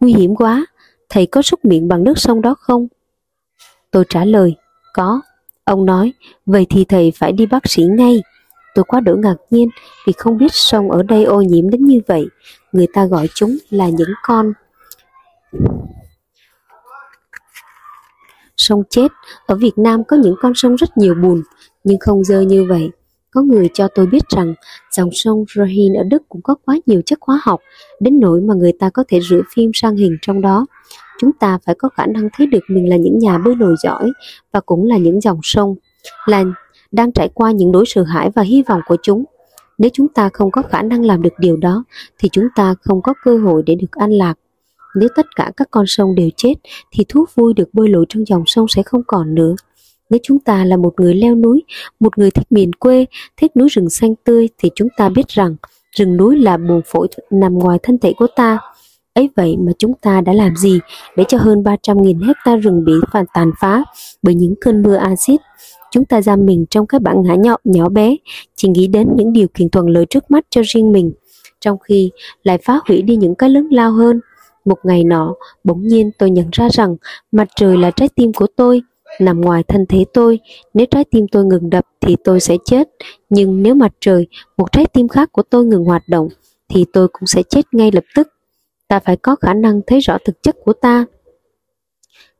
nguy 0.00 0.14
hiểm 0.14 0.36
quá, 0.36 0.66
thầy 1.08 1.26
có 1.26 1.42
súc 1.42 1.64
miệng 1.64 1.88
bằng 1.88 2.04
nước 2.04 2.18
sông 2.18 2.40
đó 2.40 2.54
không? 2.58 2.88
Tôi 3.90 4.04
trả 4.08 4.24
lời, 4.24 4.54
có. 4.94 5.20
Ông 5.64 5.86
nói, 5.86 6.12
vậy 6.46 6.66
thì 6.70 6.84
thầy 6.84 7.12
phải 7.16 7.32
đi 7.32 7.46
bác 7.46 7.70
sĩ 7.70 7.82
ngay. 7.82 8.22
Tôi 8.74 8.84
quá 8.84 9.00
đỡ 9.00 9.14
ngạc 9.14 9.36
nhiên 9.50 9.68
vì 10.06 10.12
không 10.16 10.38
biết 10.38 10.52
sông 10.52 10.90
ở 10.90 11.02
đây 11.02 11.24
ô 11.24 11.40
nhiễm 11.40 11.70
đến 11.70 11.84
như 11.84 12.00
vậy. 12.06 12.26
Người 12.72 12.86
ta 12.92 13.06
gọi 13.06 13.28
chúng 13.34 13.56
là 13.70 13.88
những 13.88 14.10
con 14.22 14.52
sông 18.56 18.82
chết. 18.90 19.12
Ở 19.46 19.54
Việt 19.54 19.78
Nam 19.78 20.04
có 20.04 20.16
những 20.16 20.34
con 20.40 20.52
sông 20.54 20.74
rất 20.76 20.98
nhiều 20.98 21.14
bùn, 21.14 21.42
nhưng 21.84 21.98
không 21.98 22.24
dơ 22.24 22.40
như 22.40 22.64
vậy. 22.68 22.90
Có 23.30 23.42
người 23.42 23.68
cho 23.74 23.88
tôi 23.94 24.06
biết 24.06 24.22
rằng 24.28 24.54
dòng 24.96 25.10
sông 25.12 25.44
Rhin 25.54 25.92
ở 25.92 26.04
Đức 26.04 26.22
cũng 26.28 26.42
có 26.42 26.54
quá 26.64 26.76
nhiều 26.86 27.02
chất 27.06 27.18
hóa 27.20 27.40
học, 27.42 27.60
đến 28.00 28.20
nỗi 28.20 28.40
mà 28.40 28.54
người 28.54 28.72
ta 28.72 28.90
có 28.90 29.04
thể 29.08 29.20
rửa 29.20 29.40
phim 29.54 29.70
sang 29.74 29.96
hình 29.96 30.16
trong 30.22 30.40
đó. 30.40 30.66
Chúng 31.20 31.32
ta 31.32 31.58
phải 31.66 31.74
có 31.78 31.88
khả 31.88 32.06
năng 32.06 32.28
thấy 32.36 32.46
được 32.46 32.60
mình 32.68 32.88
là 32.88 32.96
những 32.96 33.18
nhà 33.18 33.38
bơi 33.38 33.54
lội 33.56 33.74
giỏi 33.82 34.10
và 34.52 34.60
cũng 34.60 34.84
là 34.84 34.96
những 34.96 35.20
dòng 35.20 35.40
sông, 35.42 35.74
là 36.26 36.44
đang 36.92 37.12
trải 37.12 37.28
qua 37.34 37.50
những 37.50 37.72
nỗi 37.72 37.84
sợ 37.86 38.02
hãi 38.02 38.30
và 38.34 38.42
hy 38.42 38.62
vọng 38.62 38.80
của 38.86 38.96
chúng. 39.02 39.24
Nếu 39.78 39.90
chúng 39.92 40.08
ta 40.08 40.30
không 40.32 40.50
có 40.50 40.62
khả 40.62 40.82
năng 40.82 41.04
làm 41.04 41.22
được 41.22 41.32
điều 41.38 41.56
đó, 41.56 41.84
thì 42.18 42.28
chúng 42.32 42.48
ta 42.54 42.74
không 42.82 43.02
có 43.02 43.14
cơ 43.24 43.38
hội 43.38 43.62
để 43.66 43.74
được 43.74 43.92
an 43.92 44.10
lạc. 44.10 44.34
Nếu 44.96 45.08
tất 45.16 45.26
cả 45.36 45.52
các 45.56 45.68
con 45.70 45.86
sông 45.86 46.14
đều 46.14 46.28
chết, 46.36 46.54
thì 46.92 47.04
thú 47.08 47.24
vui 47.34 47.54
được 47.54 47.68
bơi 47.72 47.88
lội 47.88 48.06
trong 48.08 48.24
dòng 48.26 48.42
sông 48.46 48.68
sẽ 48.68 48.82
không 48.82 49.02
còn 49.06 49.34
nữa. 49.34 49.54
Nếu 50.10 50.20
chúng 50.22 50.38
ta 50.38 50.64
là 50.64 50.76
một 50.76 50.94
người 50.96 51.14
leo 51.14 51.34
núi, 51.34 51.62
một 52.00 52.18
người 52.18 52.30
thích 52.30 52.46
miền 52.52 52.72
quê, 52.72 53.04
thích 53.36 53.56
núi 53.56 53.68
rừng 53.68 53.90
xanh 53.90 54.14
tươi 54.24 54.48
thì 54.58 54.70
chúng 54.74 54.88
ta 54.96 55.08
biết 55.08 55.28
rằng 55.28 55.56
rừng 55.96 56.16
núi 56.16 56.38
là 56.38 56.56
buồng 56.56 56.80
phổi 56.86 57.08
nằm 57.30 57.58
ngoài 57.58 57.78
thân 57.82 57.98
thể 57.98 58.12
của 58.16 58.26
ta. 58.36 58.58
Ấy 59.14 59.30
vậy 59.36 59.56
mà 59.58 59.72
chúng 59.78 59.92
ta 59.94 60.20
đã 60.20 60.32
làm 60.32 60.56
gì 60.56 60.80
để 61.16 61.24
cho 61.28 61.38
hơn 61.38 61.62
300.000 61.62 62.26
hecta 62.26 62.56
rừng 62.56 62.84
bị 62.84 62.92
phản 63.12 63.24
tàn 63.34 63.50
phá 63.60 63.84
bởi 64.22 64.34
những 64.34 64.54
cơn 64.60 64.82
mưa 64.82 64.96
axit? 64.96 65.40
Chúng 65.90 66.04
ta 66.04 66.22
giam 66.22 66.46
mình 66.46 66.64
trong 66.70 66.86
cái 66.86 67.00
bản 67.00 67.22
ngã 67.22 67.34
nhỏ, 67.34 67.56
nhỏ 67.64 67.88
bé, 67.88 68.16
chỉ 68.56 68.68
nghĩ 68.68 68.86
đến 68.86 69.08
những 69.16 69.32
điều 69.32 69.48
kiện 69.54 69.70
thuận 69.70 69.86
lợi 69.86 70.06
trước 70.10 70.30
mắt 70.30 70.46
cho 70.50 70.62
riêng 70.64 70.92
mình, 70.92 71.12
trong 71.60 71.78
khi 71.78 72.10
lại 72.42 72.58
phá 72.64 72.80
hủy 72.88 73.02
đi 73.02 73.16
những 73.16 73.34
cái 73.34 73.50
lớn 73.50 73.68
lao 73.70 73.92
hơn. 73.92 74.20
Một 74.66 74.78
ngày 74.82 75.04
nọ, 75.04 75.34
bỗng 75.64 75.86
nhiên 75.86 76.10
tôi 76.18 76.30
nhận 76.30 76.48
ra 76.52 76.68
rằng 76.72 76.96
mặt 77.32 77.48
trời 77.56 77.76
là 77.76 77.90
trái 77.90 78.08
tim 78.14 78.32
của 78.32 78.46
tôi, 78.56 78.82
nằm 79.20 79.40
ngoài 79.40 79.62
thân 79.62 79.86
thể 79.86 80.04
tôi, 80.14 80.38
nếu 80.74 80.86
trái 80.90 81.04
tim 81.04 81.26
tôi 81.32 81.44
ngừng 81.44 81.70
đập 81.70 81.84
thì 82.00 82.16
tôi 82.24 82.40
sẽ 82.40 82.56
chết, 82.64 82.88
nhưng 83.30 83.62
nếu 83.62 83.74
mặt 83.74 83.92
trời, 84.00 84.26
một 84.56 84.72
trái 84.72 84.86
tim 84.86 85.08
khác 85.08 85.32
của 85.32 85.42
tôi 85.42 85.64
ngừng 85.64 85.84
hoạt 85.84 86.02
động, 86.08 86.28
thì 86.68 86.84
tôi 86.92 87.08
cũng 87.08 87.26
sẽ 87.26 87.42
chết 87.42 87.66
ngay 87.72 87.90
lập 87.92 88.04
tức. 88.14 88.28
Ta 88.88 89.00
phải 89.00 89.16
có 89.16 89.36
khả 89.36 89.54
năng 89.54 89.80
thấy 89.86 90.00
rõ 90.00 90.18
thực 90.24 90.42
chất 90.42 90.56
của 90.64 90.72
ta. 90.72 91.04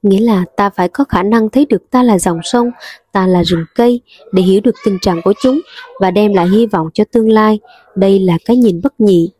Nghĩa 0.02 0.20
là 0.20 0.44
ta 0.56 0.70
phải 0.70 0.88
có 0.88 1.04
khả 1.04 1.22
năng 1.22 1.48
thấy 1.48 1.66
được 1.66 1.90
ta 1.90 2.02
là 2.02 2.18
dòng 2.18 2.40
sông, 2.42 2.70
ta 3.12 3.26
là 3.26 3.44
rừng 3.44 3.64
cây, 3.74 4.00
để 4.32 4.42
hiểu 4.42 4.60
được 4.60 4.74
tình 4.84 4.98
trạng 5.02 5.22
của 5.24 5.32
chúng 5.42 5.60
và 6.00 6.10
đem 6.10 6.34
lại 6.34 6.48
hy 6.48 6.66
vọng 6.66 6.88
cho 6.94 7.04
tương 7.12 7.30
lai. 7.30 7.58
Đây 7.94 8.18
là 8.18 8.38
cái 8.44 8.56
nhìn 8.56 8.80
bất 8.82 9.00
nhị. 9.00 9.30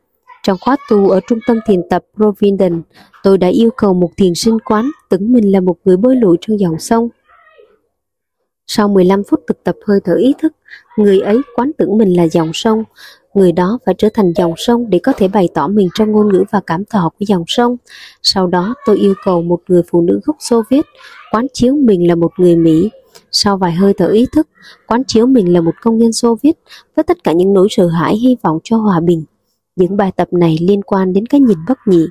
Trong 0.47 0.59
khóa 0.61 0.77
tu 0.91 1.09
ở 1.09 1.21
trung 1.29 1.39
tâm 1.47 1.59
thiền 1.67 1.81
tập 1.91 2.05
Providence, 2.17 2.77
tôi 3.23 3.39
đã 3.39 3.49
yêu 3.49 3.71
cầu 3.77 3.95
một 3.95 4.11
thiền 4.17 4.35
sinh 4.35 4.59
quán 4.59 4.91
tưởng 5.09 5.33
mình 5.33 5.53
là 5.53 5.61
một 5.61 5.77
người 5.85 5.97
bơi 5.97 6.17
lội 6.17 6.37
trong 6.41 6.61
dòng 6.61 6.79
sông. 6.79 7.09
Sau 8.67 8.89
15 8.89 9.23
phút 9.25 9.41
thực 9.47 9.65
tập 9.65 9.77
hơi 9.87 10.01
thở 10.05 10.15
ý 10.15 10.35
thức, 10.43 10.53
người 10.99 11.21
ấy 11.21 11.41
quán 11.57 11.71
tưởng 11.79 11.99
mình 11.99 12.17
là 12.17 12.29
dòng 12.29 12.51
sông, 12.53 12.85
người 13.35 13.53
đó 13.53 13.79
phải 13.87 13.95
trở 13.99 14.09
thành 14.15 14.33
dòng 14.37 14.55
sông 14.57 14.91
để 14.91 14.99
có 14.99 15.13
thể 15.13 15.29
bày 15.29 15.49
tỏ 15.55 15.69
mình 15.69 15.89
trong 15.95 16.13
ngôn 16.13 16.33
ngữ 16.33 16.45
và 16.51 16.61
cảm 16.67 16.85
thọ 16.85 17.11
của 17.19 17.25
dòng 17.29 17.45
sông. 17.47 17.77
Sau 18.23 18.47
đó 18.47 18.75
tôi 18.87 18.97
yêu 18.97 19.15
cầu 19.25 19.43
một 19.43 19.61
người 19.69 19.83
phụ 19.91 20.01
nữ 20.01 20.21
gốc 20.25 20.37
Xô 20.41 20.63
Viết 20.71 20.87
quán 21.33 21.47
chiếu 21.53 21.75
mình 21.77 22.09
là 22.09 22.15
một 22.15 22.31
người 22.39 22.57
Mỹ. 22.57 22.91
Sau 23.33 23.57
vài 23.57 23.73
hơi 23.73 23.95
thở 23.95 24.07
ý 24.07 24.27
thức, 24.33 24.49
quán 24.87 25.03
chiếu 25.05 25.27
mình 25.27 25.53
là 25.53 25.61
một 25.61 25.75
công 25.83 25.99
nhân 25.99 26.13
Xô 26.13 26.39
Viết 26.43 26.53
với 26.97 27.05
tất 27.05 27.25
cả 27.25 27.33
những 27.33 27.53
nỗi 27.53 27.67
sợ 27.71 27.87
hãi 27.87 28.17
hy 28.17 28.37
vọng 28.43 28.59
cho 28.65 28.77
hòa 28.77 29.01
bình. 29.01 29.25
Những 29.77 29.97
bài 29.97 30.13
tập 30.17 30.29
này 30.33 30.57
liên 30.61 30.83
quan 30.83 31.13
đến 31.13 31.27
cái 31.27 31.41
nhìn 31.41 31.59
bất 31.69 31.79
nhị. 31.87 32.07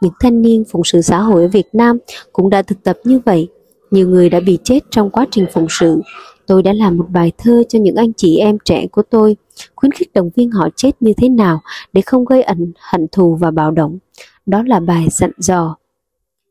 Những 0.00 0.12
thanh 0.20 0.42
niên 0.42 0.64
phụng 0.70 0.84
sự 0.84 1.00
xã 1.00 1.20
hội 1.20 1.42
ở 1.42 1.48
Việt 1.48 1.66
Nam 1.72 1.98
cũng 2.32 2.50
đã 2.50 2.62
thực 2.62 2.82
tập 2.82 2.96
như 3.04 3.20
vậy. 3.24 3.48
Nhiều 3.90 4.08
người 4.08 4.30
đã 4.30 4.40
bị 4.40 4.58
chết 4.64 4.80
trong 4.90 5.10
quá 5.10 5.26
trình 5.30 5.46
phụng 5.52 5.66
sự. 5.70 6.00
Tôi 6.46 6.62
đã 6.62 6.72
làm 6.72 6.96
một 6.98 7.06
bài 7.08 7.32
thơ 7.38 7.62
cho 7.68 7.78
những 7.78 7.96
anh 7.96 8.12
chị 8.12 8.36
em 8.36 8.58
trẻ 8.64 8.86
của 8.92 9.02
tôi, 9.02 9.36
khuyến 9.74 9.92
khích 9.92 10.12
động 10.12 10.30
viên 10.36 10.50
họ 10.50 10.68
chết 10.76 10.90
như 11.00 11.12
thế 11.16 11.28
nào 11.28 11.60
để 11.92 12.00
không 12.00 12.24
gây 12.24 12.42
ẩn 12.42 12.72
hận 12.78 13.06
thù 13.12 13.36
và 13.36 13.50
bạo 13.50 13.70
động. 13.70 13.98
Đó 14.46 14.62
là 14.66 14.80
bài 14.80 15.06
dặn 15.10 15.30
dò. 15.38 15.76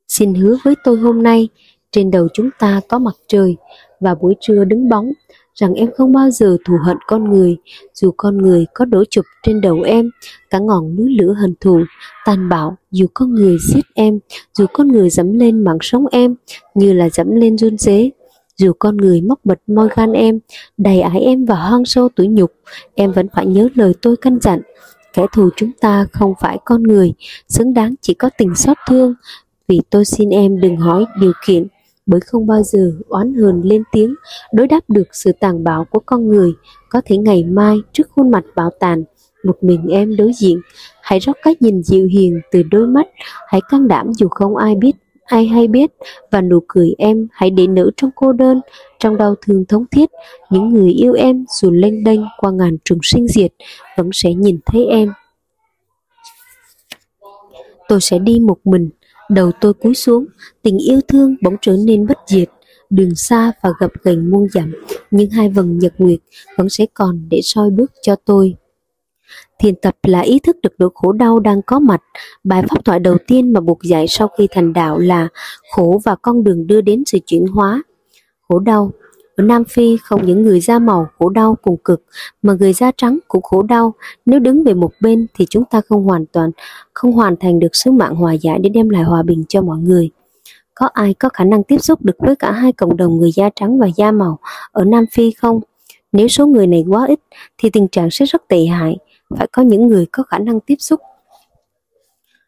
Xin 0.07 0.33
hứa 0.33 0.57
với 0.63 0.75
tôi 0.83 0.97
hôm 0.97 1.23
nay, 1.23 1.49
trên 1.91 2.11
đầu 2.11 2.27
chúng 2.33 2.49
ta 2.59 2.81
có 2.87 2.99
mặt 2.99 3.15
trời 3.27 3.55
và 3.99 4.15
buổi 4.15 4.35
trưa 4.41 4.63
đứng 4.63 4.89
bóng, 4.89 5.11
rằng 5.59 5.73
em 5.73 5.89
không 5.97 6.11
bao 6.11 6.29
giờ 6.31 6.57
thù 6.65 6.73
hận 6.85 6.97
con 7.07 7.29
người, 7.29 7.57
dù 7.93 8.11
con 8.17 8.37
người 8.37 8.65
có 8.73 8.85
đổ 8.85 9.03
chụp 9.09 9.25
trên 9.43 9.61
đầu 9.61 9.81
em, 9.81 10.09
cả 10.49 10.59
ngọn 10.59 10.95
núi 10.95 11.15
lửa 11.19 11.33
hận 11.41 11.53
thù, 11.59 11.79
tàn 12.25 12.49
bạo, 12.49 12.77
dù 12.91 13.05
con 13.13 13.35
người 13.35 13.57
giết 13.59 13.85
em, 13.93 14.19
dù 14.57 14.65
con 14.73 14.87
người 14.87 15.09
dẫm 15.09 15.33
lên 15.33 15.63
mạng 15.63 15.77
sống 15.81 16.05
em, 16.11 16.35
như 16.75 16.93
là 16.93 17.09
dẫm 17.09 17.35
lên 17.35 17.57
run 17.57 17.77
dế, 17.77 18.11
dù 18.57 18.73
con 18.79 18.97
người 18.97 19.21
móc 19.21 19.45
mật 19.45 19.59
môi 19.67 19.89
gan 19.95 20.11
em, 20.11 20.39
đầy 20.77 21.01
ái 21.01 21.21
em 21.21 21.45
vào 21.45 21.69
hoang 21.69 21.85
sâu 21.85 22.09
tuổi 22.15 22.27
nhục, 22.27 22.53
em 22.95 23.11
vẫn 23.11 23.27
phải 23.33 23.45
nhớ 23.45 23.69
lời 23.75 23.93
tôi 24.01 24.15
căn 24.21 24.39
dặn. 24.41 24.61
Kẻ 25.13 25.25
thù 25.33 25.49
chúng 25.55 25.71
ta 25.81 26.05
không 26.11 26.33
phải 26.39 26.57
con 26.65 26.83
người, 26.83 27.13
xứng 27.49 27.73
đáng 27.73 27.95
chỉ 28.01 28.13
có 28.13 28.29
tình 28.37 28.55
xót 28.55 28.77
thương. 28.89 29.13
Vì 29.67 29.81
tôi 29.89 30.05
xin 30.05 30.29
em 30.29 30.59
đừng 30.59 30.77
hỏi 30.77 31.05
điều 31.21 31.31
kiện, 31.45 31.67
bởi 32.07 32.19
không 32.21 32.47
bao 32.47 32.63
giờ 32.63 32.91
oán 33.07 33.33
hờn 33.33 33.61
lên 33.63 33.83
tiếng 33.91 34.15
đối 34.53 34.67
đáp 34.67 34.79
được 34.87 35.07
sự 35.11 35.31
tàn 35.39 35.63
bạo 35.63 35.85
của 35.85 35.99
con 36.05 36.27
người. 36.27 36.53
Có 36.89 37.01
thể 37.05 37.17
ngày 37.17 37.43
mai 37.43 37.77
trước 37.91 38.07
khuôn 38.09 38.31
mặt 38.31 38.43
bạo 38.55 38.69
tàn, 38.79 39.03
một 39.43 39.57
mình 39.61 39.87
em 39.87 40.15
đối 40.15 40.31
diện, 40.33 40.61
hãy 41.01 41.19
rót 41.19 41.37
cái 41.43 41.55
nhìn 41.59 41.83
dịu 41.83 42.07
hiền 42.11 42.39
từ 42.51 42.63
đôi 42.63 42.87
mắt, 42.87 43.07
hãy 43.47 43.61
can 43.69 43.87
đảm 43.87 44.13
dù 44.13 44.27
không 44.27 44.55
ai 44.55 44.75
biết, 44.75 44.91
ai 45.25 45.47
hay 45.47 45.67
biết, 45.67 45.91
và 46.31 46.41
nụ 46.41 46.59
cười 46.67 46.93
em 46.97 47.27
hãy 47.31 47.49
để 47.49 47.67
nữ 47.67 47.91
trong 47.97 48.09
cô 48.15 48.33
đơn, 48.33 48.61
trong 48.99 49.17
đau 49.17 49.35
thương 49.41 49.65
thống 49.65 49.85
thiết. 49.91 50.09
Những 50.49 50.69
người 50.69 50.89
yêu 50.89 51.13
em 51.13 51.45
dù 51.49 51.71
lênh 51.71 52.03
đênh 52.03 52.19
qua 52.37 52.51
ngàn 52.51 52.77
trùng 52.85 52.99
sinh 53.03 53.27
diệt, 53.27 53.53
vẫn 53.97 54.09
sẽ 54.13 54.33
nhìn 54.33 54.59
thấy 54.65 54.85
em. 54.85 55.13
Tôi 57.89 58.01
sẽ 58.01 58.19
đi 58.19 58.39
một 58.39 58.57
mình 58.63 58.89
Đầu 59.29 59.51
tôi 59.61 59.73
cúi 59.73 59.93
xuống, 59.93 60.25
tình 60.63 60.77
yêu 60.77 60.99
thương 61.07 61.35
bỗng 61.41 61.55
trở 61.61 61.75
nên 61.85 62.07
bất 62.07 62.17
diệt, 62.27 62.49
đường 62.89 63.15
xa 63.15 63.51
và 63.61 63.69
gập 63.79 63.91
ghềnh 64.03 64.31
muôn 64.31 64.47
dặm, 64.53 64.73
nhưng 65.11 65.29
hai 65.29 65.49
vầng 65.49 65.79
nhật 65.79 65.93
nguyệt 65.97 66.19
vẫn 66.57 66.69
sẽ 66.69 66.85
còn 66.93 67.27
để 67.29 67.41
soi 67.43 67.69
bước 67.69 67.91
cho 68.01 68.15
tôi. 68.15 68.55
Thiền 69.59 69.75
tập 69.75 69.95
là 70.03 70.19
ý 70.19 70.39
thức 70.39 70.57
được 70.61 70.73
nỗi 70.77 70.89
khổ 70.93 71.11
đau 71.11 71.39
đang 71.39 71.61
có 71.61 71.79
mặt. 71.79 72.01
Bài 72.43 72.63
pháp 72.69 72.85
thoại 72.85 72.99
đầu 72.99 73.17
tiên 73.27 73.53
mà 73.53 73.59
buộc 73.59 73.83
dạy 73.83 74.05
sau 74.07 74.27
khi 74.27 74.47
thành 74.51 74.73
đạo 74.73 74.97
là 74.97 75.27
khổ 75.71 76.01
và 76.05 76.15
con 76.15 76.43
đường 76.43 76.67
đưa 76.67 76.81
đến 76.81 77.03
sự 77.05 77.17
chuyển 77.25 77.45
hóa. 77.45 77.83
Khổ 78.47 78.59
đau 78.59 78.91
ở 79.37 79.43
Nam 79.43 79.63
Phi 79.63 79.97
không 79.97 80.25
những 80.25 80.41
người 80.41 80.59
da 80.59 80.79
màu 80.79 81.07
khổ 81.17 81.29
đau 81.29 81.57
cùng 81.61 81.77
cực 81.77 82.03
mà 82.41 82.53
người 82.53 82.73
da 82.73 82.91
trắng 82.97 83.19
cũng 83.27 83.41
khổ 83.41 83.63
đau. 83.63 83.93
Nếu 84.25 84.39
đứng 84.39 84.63
về 84.63 84.73
một 84.73 84.91
bên 85.01 85.27
thì 85.33 85.45
chúng 85.49 85.63
ta 85.65 85.81
không 85.89 86.03
hoàn 86.03 86.25
toàn, 86.25 86.51
không 86.93 87.11
hoàn 87.11 87.35
thành 87.37 87.59
được 87.59 87.75
sứ 87.75 87.91
mạng 87.91 88.15
hòa 88.15 88.33
giải 88.33 88.59
để 88.63 88.69
đem 88.69 88.89
lại 88.89 89.03
hòa 89.03 89.23
bình 89.23 89.43
cho 89.49 89.61
mọi 89.61 89.77
người. 89.77 90.09
Có 90.75 90.89
ai 90.93 91.13
có 91.13 91.29
khả 91.29 91.43
năng 91.43 91.63
tiếp 91.63 91.77
xúc 91.77 92.05
được 92.05 92.15
với 92.19 92.35
cả 92.35 92.51
hai 92.51 92.71
cộng 92.71 92.97
đồng 92.97 93.17
người 93.17 93.31
da 93.31 93.49
trắng 93.55 93.79
và 93.79 93.87
da 93.95 94.11
màu 94.11 94.39
ở 94.71 94.85
Nam 94.85 95.05
Phi 95.11 95.31
không? 95.31 95.59
Nếu 96.11 96.27
số 96.27 96.47
người 96.47 96.67
này 96.67 96.85
quá 96.89 97.05
ít 97.07 97.19
thì 97.57 97.69
tình 97.69 97.87
trạng 97.87 98.11
sẽ 98.11 98.25
rất 98.25 98.47
tệ 98.47 98.65
hại. 98.65 98.97
Phải 99.37 99.47
có 99.51 99.61
những 99.61 99.87
người 99.87 100.05
có 100.11 100.23
khả 100.23 100.37
năng 100.37 100.59
tiếp 100.59 100.75
xúc 100.79 101.01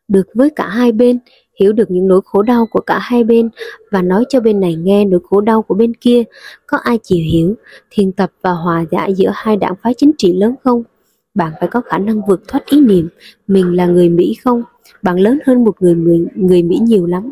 được 0.07 0.27
với 0.33 0.49
cả 0.49 0.67
hai 0.67 0.91
bên 0.91 1.19
hiểu 1.59 1.73
được 1.73 1.91
những 1.91 2.07
nỗi 2.07 2.21
khổ 2.25 2.41
đau 2.41 2.65
của 2.65 2.79
cả 2.79 2.99
hai 3.01 3.23
bên 3.23 3.49
và 3.91 4.01
nói 4.01 4.25
cho 4.29 4.39
bên 4.39 4.59
này 4.59 4.75
nghe 4.75 5.05
nỗi 5.05 5.19
khổ 5.29 5.41
đau 5.41 5.61
của 5.61 5.75
bên 5.75 5.93
kia. 5.93 6.23
Có 6.67 6.77
ai 6.77 6.99
chịu 7.03 7.23
hiểu, 7.31 7.55
thiền 7.89 8.11
tập 8.11 8.31
và 8.41 8.51
hòa 8.51 8.85
giải 8.91 9.13
giữa 9.13 9.31
hai 9.33 9.55
đảng 9.57 9.73
phái 9.83 9.93
chính 9.97 10.11
trị 10.17 10.33
lớn 10.33 10.55
không? 10.63 10.83
Bạn 11.33 11.51
phải 11.59 11.69
có 11.69 11.81
khả 11.81 11.97
năng 11.97 12.21
vượt 12.27 12.47
thoát 12.47 12.65
ý 12.65 12.81
niệm 12.81 13.09
mình 13.47 13.75
là 13.75 13.85
người 13.85 14.09
Mỹ 14.09 14.35
không? 14.43 14.63
Bạn 15.01 15.19
lớn 15.19 15.39
hơn 15.45 15.63
một 15.63 15.81
người, 15.81 15.95
người, 15.95 16.25
người 16.35 16.63
Mỹ 16.63 16.77
nhiều 16.81 17.05
lắm. 17.05 17.31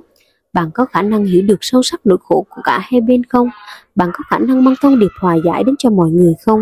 Bạn 0.53 0.72
có 0.74 0.86
khả 0.86 1.01
năng 1.01 1.25
hiểu 1.25 1.41
được 1.41 1.57
sâu 1.62 1.84
sắc 1.84 2.01
nỗi 2.03 2.17
khổ 2.24 2.46
của 2.50 2.62
cả 2.63 2.79
hai 2.81 3.01
bên 3.01 3.24
không? 3.24 3.50
Bạn 3.96 4.10
có 4.13 4.24
khả 4.29 4.38
năng 4.38 4.63
mang 4.63 4.75
thông 4.81 5.00
điệp 5.00 5.12
hòa 5.22 5.38
giải 5.46 5.63
đến 5.63 5.75
cho 5.79 5.89
mọi 5.89 6.10
người 6.10 6.34
không? 6.46 6.60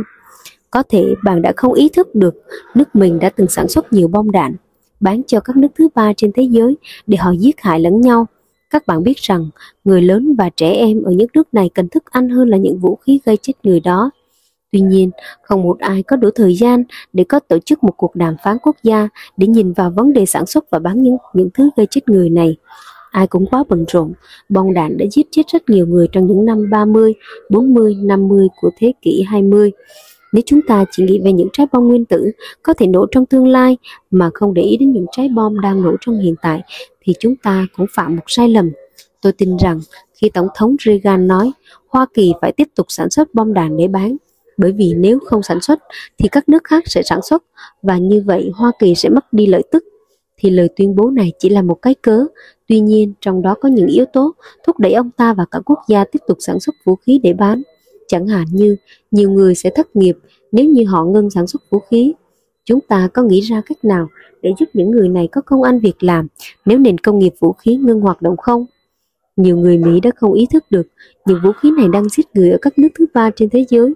Có 0.72 0.84
thể 0.90 1.16
bạn 1.24 1.42
đã 1.42 1.54
không 1.58 1.74
ý 1.74 1.90
thức 1.90 2.16
được 2.16 2.36
nước 2.76 2.96
mình 2.96 3.20
đã 3.20 3.30
từng 3.30 3.48
sản 3.48 3.68
xuất 3.68 3.94
nhiều 3.94 4.08
bom 4.08 4.32
đạn 4.32 4.56
bán 5.00 5.22
cho 5.28 5.40
các 5.40 5.58
nước 5.58 5.68
thứ 5.76 5.88
ba 5.96 6.14
trên 6.18 6.32
thế 6.36 6.44
giới 6.44 6.78
để 7.08 7.18
họ 7.18 7.32
giết 7.32 7.62
hại 7.62 7.80
lẫn 7.80 8.02
nhau. 8.02 8.28
Các 8.70 8.88
bạn 8.88 9.04
biết 9.04 9.18
rằng 9.18 9.50
người 9.84 10.02
lớn 10.02 10.36
và 10.38 10.50
trẻ 10.50 10.72
em 10.72 11.04
ở 11.04 11.12
những 11.12 11.28
nước 11.34 11.54
này 11.54 11.70
cần 11.74 11.90
thức 11.90 12.04
ăn 12.12 12.30
hơn 12.30 12.50
là 12.50 12.58
những 12.58 12.80
vũ 12.80 12.96
khí 12.96 13.20
gây 13.26 13.38
chết 13.42 13.54
người 13.64 13.80
đó. 13.80 14.12
Tuy 14.72 14.82
nhiên, 14.82 15.12
không 15.42 15.64
một 15.64 15.80
ai 15.80 16.04
có 16.04 16.16
đủ 16.16 16.30
thời 16.36 16.56
gian 16.56 16.84
để 17.14 17.24
có 17.24 17.40
tổ 17.40 17.60
chức 17.60 17.84
một 17.84 17.94
cuộc 17.98 18.16
đàm 18.16 18.36
phán 18.44 18.58
quốc 18.64 18.76
gia 18.84 19.10
để 19.38 19.48
nhìn 19.48 19.74
vào 19.74 19.92
vấn 19.92 20.14
đề 20.14 20.26
sản 20.26 20.46
xuất 20.46 20.70
và 20.70 20.80
bán 20.80 21.04
những, 21.04 21.18
những 21.34 21.50
thứ 21.54 21.70
gây 21.78 21.88
chết 21.90 22.10
người 22.10 22.30
này. 22.30 22.58
Ai 23.12 23.28
cũng 23.28 23.46
quá 23.46 23.64
bận 23.70 23.86
rộn, 23.88 24.14
bom 24.50 24.74
đạn 24.74 24.98
đã 24.98 25.06
giết 25.12 25.28
chết 25.32 25.44
rất 25.48 25.70
nhiều 25.70 25.88
người 25.88 26.08
trong 26.12 26.28
những 26.28 26.46
năm 26.46 26.70
30, 26.70 27.14
40, 27.50 27.96
50 27.96 28.48
của 28.62 28.70
thế 28.78 28.94
kỷ 29.02 29.24
20. 29.28 29.72
Nếu 30.34 30.44
chúng 30.46 30.62
ta 30.68 30.86
chỉ 30.92 31.04
nghĩ 31.04 31.20
về 31.24 31.34
những 31.34 31.50
trái 31.54 31.68
bom 31.72 31.88
nguyên 31.88 32.06
tử 32.06 32.32
có 32.64 32.74
thể 32.74 32.88
nổ 32.88 33.06
trong 33.12 33.26
tương 33.26 33.48
lai 33.48 33.78
mà 34.12 34.30
không 34.34 34.54
để 34.54 34.62
ý 34.62 34.78
đến 34.78 34.92
những 34.92 35.06
trái 35.12 35.30
bom 35.30 35.60
đang 35.60 35.84
nổ 35.84 35.96
trong 36.02 36.20
hiện 36.20 36.36
tại, 36.42 36.62
thì 37.02 37.14
chúng 37.20 37.36
ta 37.36 37.68
cũng 37.78 37.86
phạm 37.96 38.16
một 38.16 38.24
sai 38.28 38.50
lầm. 38.50 38.72
Tôi 39.22 39.34
tin 39.34 39.58
rằng 39.58 39.80
khi 40.14 40.30
Tổng 40.30 40.48
thống 40.56 40.76
Reagan 40.86 41.28
nói 41.28 41.52
Hoa 41.88 42.06
Kỳ 42.14 42.34
phải 42.42 42.52
tiếp 42.52 42.68
tục 42.76 42.86
sản 42.90 43.10
xuất 43.10 43.34
bom 43.34 43.54
đạn 43.54 43.78
để 43.78 43.88
bán, 43.88 44.18
bởi 44.58 44.72
vì 44.72 44.94
nếu 44.98 45.20
không 45.20 45.44
sản 45.44 45.62
xuất 45.62 45.80
thì 46.18 46.30
các 46.30 46.50
nước 46.50 46.64
khác 46.64 46.84
sẽ 46.88 47.04
sản 47.04 47.20
xuất 47.22 47.44
và 47.82 47.98
như 47.98 48.24
vậy 48.26 48.52
Hoa 48.56 48.72
Kỳ 48.80 48.96
sẽ 48.96 49.10
mất 49.10 49.34
đi 49.34 49.46
lợi 49.46 49.64
tức 49.72 49.84
thì 50.38 50.50
lời 50.50 50.70
tuyên 50.76 50.96
bố 50.96 51.10
này 51.10 51.32
chỉ 51.40 51.50
là 51.50 51.62
một 51.62 51.78
cái 51.82 51.96
cớ. 51.96 52.26
Tuy 52.68 52.80
nhiên, 52.80 53.14
trong 53.22 53.42
đó 53.42 53.56
có 53.62 53.70
những 53.70 53.88
yếu 53.88 54.06
tố 54.06 54.34
thúc 54.66 54.80
đẩy 54.80 54.94
ông 54.94 55.12
ta 55.12 55.34
và 55.34 55.46
cả 55.52 55.60
quốc 55.66 55.80
gia 55.88 56.06
tiếp 56.06 56.20
tục 56.28 56.38
sản 56.40 56.60
xuất 56.60 56.76
vũ 56.86 56.96
khí 56.96 57.20
để 57.24 57.34
bán. 57.34 57.62
Chẳng 58.08 58.28
hạn 58.28 58.46
như 58.52 58.76
nhiều 59.12 59.32
người 59.32 59.56
sẽ 59.56 59.70
thất 59.76 59.96
nghiệp 59.96 60.18
nếu 60.52 60.66
như 60.66 60.86
họ 60.86 61.04
ngưng 61.04 61.30
sản 61.30 61.48
xuất 61.48 61.62
vũ 61.70 61.80
khí. 61.80 62.14
Chúng 62.66 62.80
ta 62.82 63.10
có 63.14 63.22
nghĩ 63.22 63.42
ra 63.42 63.62
cách 63.66 63.86
nào 63.86 64.08
để 64.42 64.54
giúp 64.60 64.66
những 64.74 64.92
người 64.92 65.10
này 65.10 65.28
có 65.32 65.42
công 65.42 65.64
ăn 65.64 65.80
việc 65.80 66.04
làm 66.04 66.28
nếu 66.66 66.80
nền 66.80 66.98
công 66.98 67.20
nghiệp 67.20 67.34
vũ 67.40 67.54
khí 67.54 67.76
ngưng 67.76 68.02
hoạt 68.02 68.22
động 68.22 68.38
không? 68.38 68.66
Nhiều 69.36 69.58
người 69.58 69.78
Mỹ 69.78 70.00
đã 70.00 70.12
không 70.16 70.34
ý 70.34 70.48
thức 70.54 70.64
được 70.70 70.88
những 71.26 71.40
vũ 71.44 71.52
khí 71.52 71.72
này 71.72 71.88
đang 71.94 72.10
giết 72.10 72.26
người 72.34 72.52
ở 72.52 72.58
các 72.62 72.80
nước 72.80 72.90
thứ 72.96 73.06
ba 73.14 73.30
trên 73.36 73.50
thế 73.50 73.66
giới. 73.70 73.94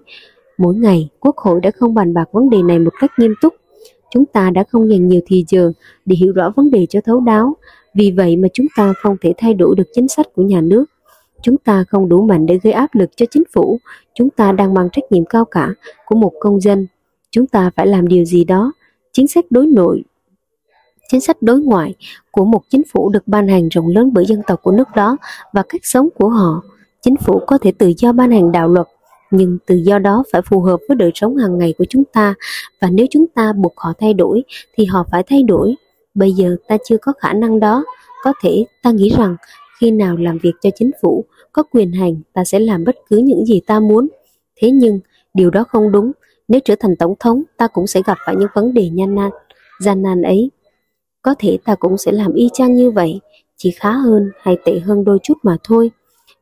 Mỗi 0.58 0.74
ngày, 0.74 1.08
Quốc 1.20 1.36
hội 1.36 1.60
đã 1.62 1.70
không 1.70 1.94
bàn 1.94 2.14
bạc 2.14 2.28
vấn 2.32 2.50
đề 2.50 2.62
này 2.62 2.78
một 2.78 2.92
cách 3.00 3.10
nghiêm 3.18 3.34
túc. 3.40 3.54
Chúng 4.10 4.24
ta 4.26 4.50
đã 4.50 4.64
không 4.68 4.90
dành 4.90 5.08
nhiều 5.08 5.20
thì 5.26 5.44
giờ 5.48 5.72
để 6.06 6.16
hiểu 6.16 6.32
rõ 6.32 6.52
vấn 6.56 6.70
đề 6.70 6.86
cho 6.86 7.00
thấu 7.04 7.20
đáo. 7.20 7.56
Vì 7.94 8.10
vậy 8.10 8.36
mà 8.36 8.48
chúng 8.52 8.66
ta 8.76 8.92
không 9.02 9.16
thể 9.20 9.32
thay 9.36 9.54
đổi 9.54 9.74
được 9.76 9.88
chính 9.92 10.08
sách 10.08 10.26
của 10.34 10.42
nhà 10.42 10.60
nước. 10.60 10.84
Chúng 11.42 11.56
ta 11.56 11.84
không 11.88 12.08
đủ 12.08 12.26
mạnh 12.26 12.46
để 12.46 12.58
gây 12.62 12.72
áp 12.72 12.94
lực 12.94 13.10
cho 13.16 13.26
chính 13.30 13.42
phủ. 13.52 13.80
Chúng 14.14 14.30
ta 14.30 14.52
đang 14.52 14.74
mang 14.74 14.88
trách 14.92 15.04
nhiệm 15.10 15.24
cao 15.24 15.44
cả 15.44 15.68
của 16.06 16.16
một 16.16 16.32
công 16.40 16.60
dân. 16.60 16.86
Chúng 17.30 17.46
ta 17.46 17.70
phải 17.76 17.86
làm 17.86 18.08
điều 18.08 18.24
gì 18.24 18.44
đó. 18.44 18.72
Chính 19.12 19.28
sách 19.28 19.44
đối 19.50 19.66
nội 19.66 20.02
Chính 21.10 21.20
sách 21.20 21.36
đối 21.40 21.60
ngoại 21.60 21.94
của 22.30 22.44
một 22.44 22.62
chính 22.68 22.82
phủ 22.92 23.10
được 23.10 23.28
ban 23.28 23.48
hành 23.48 23.68
rộng 23.68 23.88
lớn 23.88 24.10
bởi 24.12 24.26
dân 24.26 24.42
tộc 24.46 24.62
của 24.62 24.70
nước 24.70 24.88
đó 24.96 25.16
và 25.52 25.62
cách 25.68 25.80
sống 25.84 26.08
của 26.18 26.28
họ. 26.28 26.62
Chính 27.02 27.16
phủ 27.16 27.40
có 27.46 27.58
thể 27.58 27.72
tự 27.72 27.92
do 27.96 28.12
ban 28.12 28.30
hành 28.30 28.52
đạo 28.52 28.68
luật, 28.68 28.86
nhưng 29.30 29.58
tự 29.66 29.74
do 29.74 29.98
đó 29.98 30.24
phải 30.32 30.42
phù 30.42 30.60
hợp 30.60 30.80
với 30.88 30.96
đời 30.96 31.10
sống 31.14 31.36
hàng 31.36 31.58
ngày 31.58 31.74
của 31.78 31.84
chúng 31.88 32.04
ta 32.12 32.34
và 32.80 32.88
nếu 32.90 33.06
chúng 33.10 33.26
ta 33.34 33.52
buộc 33.52 33.72
họ 33.76 33.92
thay 33.98 34.14
đổi 34.14 34.42
thì 34.74 34.84
họ 34.84 35.04
phải 35.10 35.22
thay 35.22 35.42
đổi. 35.42 35.74
Bây 36.14 36.32
giờ 36.32 36.56
ta 36.68 36.76
chưa 36.84 36.96
có 37.02 37.12
khả 37.18 37.32
năng 37.32 37.60
đó. 37.60 37.84
Có 38.22 38.32
thể 38.42 38.64
ta 38.82 38.90
nghĩ 38.90 39.08
rằng 39.18 39.36
khi 39.80 39.90
nào 39.90 40.16
làm 40.16 40.38
việc 40.38 40.52
cho 40.60 40.70
chính 40.74 40.90
phủ 41.02 41.24
có 41.52 41.62
quyền 41.62 41.92
hành 41.92 42.20
ta 42.32 42.44
sẽ 42.44 42.58
làm 42.58 42.84
bất 42.84 42.96
cứ 43.10 43.16
những 43.16 43.46
gì 43.46 43.60
ta 43.66 43.80
muốn. 43.80 44.08
Thế 44.56 44.70
nhưng 44.70 45.00
điều 45.34 45.50
đó 45.50 45.64
không 45.68 45.92
đúng. 45.92 46.12
Nếu 46.48 46.60
trở 46.64 46.74
thành 46.80 46.96
tổng 46.96 47.14
thống 47.20 47.42
ta 47.56 47.66
cũng 47.66 47.86
sẽ 47.86 48.02
gặp 48.06 48.18
phải 48.26 48.36
những 48.36 48.48
vấn 48.54 48.74
đề 48.74 48.88
nhan 48.88 49.14
nan, 49.14 49.30
gian 49.80 50.02
nan 50.02 50.22
ấy. 50.22 50.50
Có 51.22 51.34
thể 51.38 51.58
ta 51.64 51.74
cũng 51.74 51.98
sẽ 51.98 52.12
làm 52.12 52.32
y 52.32 52.48
chang 52.52 52.74
như 52.74 52.90
vậy, 52.90 53.20
chỉ 53.56 53.70
khá 53.70 53.92
hơn 53.92 54.30
hay 54.42 54.56
tệ 54.64 54.78
hơn 54.78 55.04
đôi 55.04 55.18
chút 55.22 55.38
mà 55.42 55.56
thôi. 55.64 55.90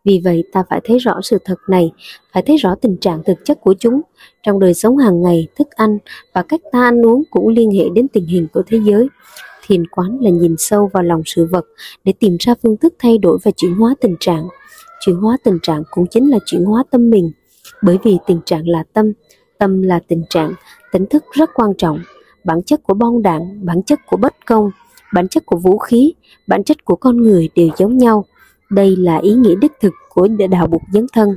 Vì 0.05 0.21
vậy 0.25 0.45
ta 0.53 0.65
phải 0.71 0.81
thấy 0.85 0.99
rõ 0.99 1.21
sự 1.23 1.39
thật 1.45 1.59
này, 1.69 1.93
phải 2.33 2.43
thấy 2.43 2.57
rõ 2.57 2.75
tình 2.75 2.97
trạng 2.97 3.23
thực 3.25 3.45
chất 3.45 3.61
của 3.61 3.75
chúng. 3.79 4.01
Trong 4.43 4.61
đời 4.61 4.75
sống 4.75 4.97
hàng 4.97 5.23
ngày, 5.23 5.49
thức 5.59 5.71
ăn 5.71 5.99
và 6.35 6.43
cách 6.43 6.61
ta 6.73 6.83
ăn 6.83 7.07
uống 7.07 7.23
cũng 7.31 7.49
liên 7.49 7.71
hệ 7.71 7.85
đến 7.95 8.09
tình 8.09 8.27
hình 8.27 8.47
của 8.53 8.63
thế 8.67 8.81
giới. 8.85 9.09
Thiền 9.69 9.87
quán 9.87 10.19
là 10.21 10.31
nhìn 10.31 10.55
sâu 10.59 10.91
vào 10.93 11.03
lòng 11.03 11.23
sự 11.27 11.49
vật 11.51 11.65
để 12.05 12.13
tìm 12.21 12.37
ra 12.41 12.55
phương 12.63 12.77
thức 12.77 12.95
thay 12.99 13.19
đổi 13.19 13.39
và 13.45 13.51
chuyển 13.57 13.75
hóa 13.75 13.95
tình 14.01 14.17
trạng. 14.21 14.49
Chuyển 15.01 15.17
hóa 15.17 15.37
tình 15.45 15.59
trạng 15.63 15.83
cũng 15.91 16.07
chính 16.11 16.31
là 16.31 16.39
chuyển 16.47 16.65
hóa 16.65 16.85
tâm 16.91 17.11
mình, 17.11 17.33
bởi 17.83 17.99
vì 18.05 18.19
tình 18.27 18.41
trạng 18.45 18.69
là 18.69 18.85
tâm, 18.93 19.13
tâm 19.59 19.83
là 19.83 20.01
tình 20.09 20.25
trạng, 20.31 20.53
tỉnh 20.93 21.07
thức 21.07 21.25
rất 21.33 21.51
quan 21.55 21.75
trọng. 21.79 21.99
Bản 22.45 22.63
chất 22.63 22.83
của 22.83 22.95
bom 22.95 23.23
đạn, 23.23 23.67
bản 23.67 23.83
chất 23.83 23.99
của 24.07 24.17
bất 24.17 24.47
công, 24.47 24.71
bản 25.13 25.29
chất 25.29 25.47
của 25.47 25.57
vũ 25.57 25.79
khí, 25.79 26.15
bản 26.47 26.65
chất 26.65 26.85
của 26.85 26.97
con 26.97 27.17
người 27.17 27.49
đều 27.55 27.69
giống 27.79 27.99
nhau. 27.99 28.25
Đây 28.71 28.97
là 28.97 29.17
ý 29.17 29.35
nghĩa 29.35 29.55
đích 29.61 29.73
thực 29.81 29.93
của 30.09 30.29
đạo 30.51 30.67
Bụt 30.67 30.83
dấn 30.93 31.07
thân. 31.13 31.37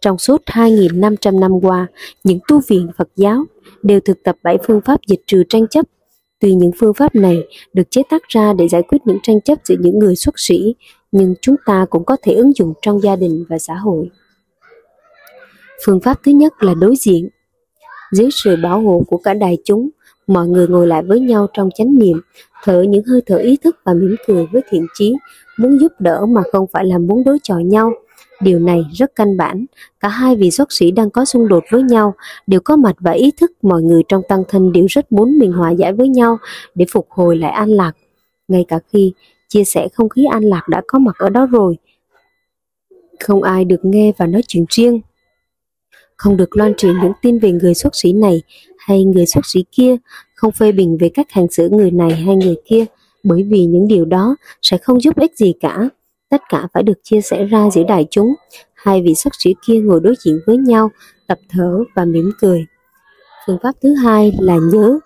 Trong 0.00 0.18
suốt 0.18 0.42
2.500 0.46 1.38
năm 1.40 1.52
qua, 1.62 1.86
những 2.24 2.38
tu 2.48 2.60
viện 2.68 2.90
Phật 2.96 3.08
giáo 3.16 3.44
đều 3.82 4.00
thực 4.00 4.22
tập 4.22 4.36
bảy 4.42 4.58
phương 4.66 4.80
pháp 4.80 5.00
dịch 5.06 5.20
trừ 5.26 5.42
tranh 5.48 5.68
chấp. 5.68 5.86
Tuy 6.40 6.54
những 6.54 6.70
phương 6.78 6.94
pháp 6.94 7.14
này 7.14 7.38
được 7.72 7.90
chế 7.90 8.02
tác 8.10 8.22
ra 8.28 8.52
để 8.52 8.68
giải 8.68 8.82
quyết 8.82 8.98
những 9.04 9.18
tranh 9.22 9.40
chấp 9.40 9.58
giữa 9.64 9.76
những 9.80 9.98
người 9.98 10.16
xuất 10.16 10.34
sĩ, 10.36 10.74
nhưng 11.12 11.34
chúng 11.42 11.56
ta 11.66 11.86
cũng 11.90 12.04
có 12.04 12.16
thể 12.22 12.34
ứng 12.34 12.52
dụng 12.52 12.74
trong 12.82 13.00
gia 13.00 13.16
đình 13.16 13.44
và 13.48 13.58
xã 13.58 13.74
hội. 13.74 14.10
Phương 15.86 16.00
pháp 16.00 16.18
thứ 16.24 16.32
nhất 16.32 16.52
là 16.60 16.74
đối 16.74 16.96
diện. 16.96 17.28
Dưới 18.12 18.28
sự 18.32 18.56
bảo 18.62 18.80
hộ 18.80 19.02
của 19.06 19.16
cả 19.16 19.34
đại 19.34 19.58
chúng, 19.64 19.88
mọi 20.26 20.48
người 20.48 20.68
ngồi 20.68 20.86
lại 20.86 21.02
với 21.02 21.20
nhau 21.20 21.46
trong 21.52 21.70
chánh 21.74 21.98
niệm, 21.98 22.20
thở 22.64 22.82
những 22.82 23.04
hơi 23.04 23.20
thở 23.26 23.36
ý 23.36 23.56
thức 23.56 23.76
và 23.84 23.94
mỉm 23.94 24.16
cười 24.26 24.46
với 24.52 24.62
thiện 24.70 24.86
chí, 24.94 25.14
muốn 25.58 25.78
giúp 25.78 25.92
đỡ 25.98 26.26
mà 26.26 26.42
không 26.52 26.66
phải 26.72 26.84
là 26.84 26.98
muốn 26.98 27.24
đối 27.24 27.38
chọi 27.42 27.64
nhau. 27.64 27.92
Điều 28.40 28.58
này 28.58 28.84
rất 28.92 29.14
căn 29.14 29.36
bản, 29.36 29.66
cả 30.00 30.08
hai 30.08 30.36
vị 30.36 30.50
xuất 30.50 30.72
sĩ 30.72 30.90
đang 30.90 31.10
có 31.10 31.24
xung 31.24 31.48
đột 31.48 31.64
với 31.70 31.82
nhau, 31.82 32.14
đều 32.46 32.60
có 32.60 32.76
mặt 32.76 32.96
và 32.98 33.10
ý 33.12 33.30
thức 33.30 33.52
mọi 33.62 33.82
người 33.82 34.02
trong 34.08 34.22
tăng 34.28 34.42
thân 34.48 34.72
đều 34.72 34.86
rất 34.88 35.12
muốn 35.12 35.38
mình 35.38 35.52
hòa 35.52 35.70
giải 35.70 35.92
với 35.92 36.08
nhau 36.08 36.38
để 36.74 36.86
phục 36.90 37.06
hồi 37.10 37.36
lại 37.36 37.50
an 37.50 37.68
lạc. 37.68 37.92
Ngay 38.48 38.64
cả 38.68 38.78
khi 38.92 39.12
chia 39.48 39.64
sẻ 39.64 39.88
không 39.94 40.08
khí 40.08 40.24
an 40.24 40.42
lạc 40.42 40.68
đã 40.68 40.82
có 40.86 40.98
mặt 40.98 41.16
ở 41.18 41.28
đó 41.28 41.46
rồi, 41.46 41.76
không 43.20 43.42
ai 43.42 43.64
được 43.64 43.80
nghe 43.82 44.12
và 44.16 44.26
nói 44.26 44.42
chuyện 44.48 44.64
riêng. 44.68 45.00
Không 46.16 46.36
được 46.36 46.56
loan 46.56 46.74
truyền 46.76 46.94
những 47.02 47.12
tin 47.22 47.38
về 47.38 47.52
người 47.52 47.74
xuất 47.74 47.96
sĩ 47.96 48.12
này 48.12 48.42
hay 48.78 49.04
người 49.04 49.26
xuất 49.26 49.46
sĩ 49.46 49.64
kia, 49.72 49.96
không 50.34 50.52
phê 50.52 50.72
bình 50.72 50.96
về 51.00 51.08
cách 51.08 51.26
hành 51.30 51.50
xử 51.50 51.68
người 51.68 51.90
này 51.90 52.10
hay 52.10 52.36
người 52.36 52.56
kia, 52.64 52.84
bởi 53.22 53.42
vì 53.42 53.64
những 53.64 53.88
điều 53.88 54.04
đó 54.04 54.36
sẽ 54.62 54.78
không 54.78 55.00
giúp 55.00 55.16
ích 55.16 55.36
gì 55.36 55.52
cả. 55.60 55.88
Tất 56.30 56.42
cả 56.48 56.66
phải 56.74 56.82
được 56.82 56.98
chia 57.02 57.20
sẻ 57.20 57.44
ra 57.44 57.70
giữa 57.70 57.82
đại 57.88 58.06
chúng. 58.10 58.34
Hai 58.74 59.02
vị 59.02 59.14
xuất 59.14 59.32
sĩ 59.38 59.54
kia 59.66 59.80
ngồi 59.80 60.00
đối 60.00 60.14
diện 60.24 60.40
với 60.46 60.56
nhau, 60.56 60.90
tập 61.26 61.38
thở 61.48 61.78
và 61.94 62.04
mỉm 62.04 62.30
cười. 62.40 62.66
Phương 63.46 63.58
pháp 63.62 63.72
thứ 63.82 63.94
hai 63.94 64.32
là 64.40 64.58
nhớ. 64.72 64.98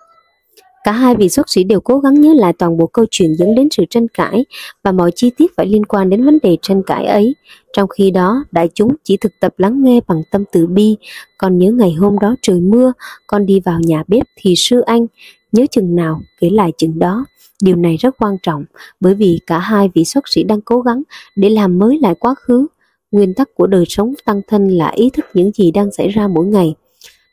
Cả 0.83 0.91
hai 0.91 1.15
vị 1.15 1.29
xuất 1.29 1.49
sĩ 1.49 1.63
đều 1.63 1.81
cố 1.81 1.99
gắng 1.99 2.21
nhớ 2.21 2.33
lại 2.33 2.53
toàn 2.53 2.77
bộ 2.77 2.87
câu 2.87 3.05
chuyện 3.11 3.35
dẫn 3.35 3.55
đến 3.55 3.67
sự 3.71 3.85
tranh 3.89 4.07
cãi 4.07 4.45
và 4.83 4.91
mọi 4.91 5.11
chi 5.15 5.31
tiết 5.37 5.51
phải 5.57 5.65
liên 5.65 5.85
quan 5.85 6.09
đến 6.09 6.25
vấn 6.25 6.39
đề 6.43 6.57
tranh 6.61 6.83
cãi 6.83 7.05
ấy. 7.05 7.35
Trong 7.73 7.89
khi 7.89 8.11
đó, 8.11 8.43
đại 8.51 8.69
chúng 8.73 8.95
chỉ 9.03 9.17
thực 9.17 9.31
tập 9.39 9.53
lắng 9.57 9.83
nghe 9.83 9.99
bằng 10.07 10.21
tâm 10.31 10.43
từ 10.51 10.67
bi. 10.67 10.97
Còn 11.37 11.57
nhớ 11.57 11.71
ngày 11.71 11.93
hôm 11.93 12.19
đó 12.19 12.35
trời 12.41 12.59
mưa, 12.59 12.93
con 13.27 13.45
đi 13.45 13.59
vào 13.59 13.79
nhà 13.79 14.03
bếp 14.07 14.25
thì 14.35 14.53
sư 14.57 14.81
anh, 14.81 15.07
nhớ 15.51 15.65
chừng 15.71 15.95
nào 15.95 16.21
kể 16.39 16.49
lại 16.49 16.71
chừng 16.77 16.99
đó. 16.99 17.25
Điều 17.63 17.75
này 17.75 17.97
rất 17.97 18.15
quan 18.19 18.37
trọng, 18.43 18.65
bởi 18.99 19.15
vì 19.15 19.39
cả 19.47 19.59
hai 19.59 19.89
vị 19.93 20.05
xuất 20.05 20.23
sĩ 20.27 20.43
đang 20.43 20.61
cố 20.61 20.81
gắng 20.81 21.03
để 21.35 21.49
làm 21.49 21.79
mới 21.79 21.99
lại 21.99 22.15
quá 22.19 22.35
khứ. 22.35 22.67
Nguyên 23.11 23.33
tắc 23.33 23.55
của 23.55 23.67
đời 23.67 23.85
sống 23.89 24.13
tăng 24.25 24.41
thân 24.47 24.67
là 24.67 24.89
ý 24.89 25.09
thức 25.09 25.25
những 25.33 25.51
gì 25.51 25.71
đang 25.71 25.91
xảy 25.91 26.09
ra 26.09 26.27
mỗi 26.27 26.45
ngày. 26.45 26.75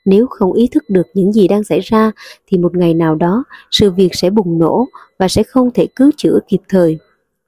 Nếu 0.04 0.26
không 0.26 0.52
ý 0.52 0.68
thức 0.68 0.84
được 0.88 1.06
những 1.14 1.32
gì 1.32 1.48
đang 1.48 1.64
xảy 1.64 1.80
ra, 1.80 2.12
thì 2.46 2.58
một 2.58 2.76
ngày 2.76 2.94
nào 2.94 3.14
đó, 3.14 3.44
sự 3.70 3.90
việc 3.90 4.08
sẽ 4.12 4.30
bùng 4.30 4.58
nổ 4.58 4.86
và 5.18 5.28
sẽ 5.28 5.42
không 5.42 5.70
thể 5.74 5.86
cứu 5.96 6.10
chữa 6.16 6.38
kịp 6.48 6.60
thời. 6.68 6.98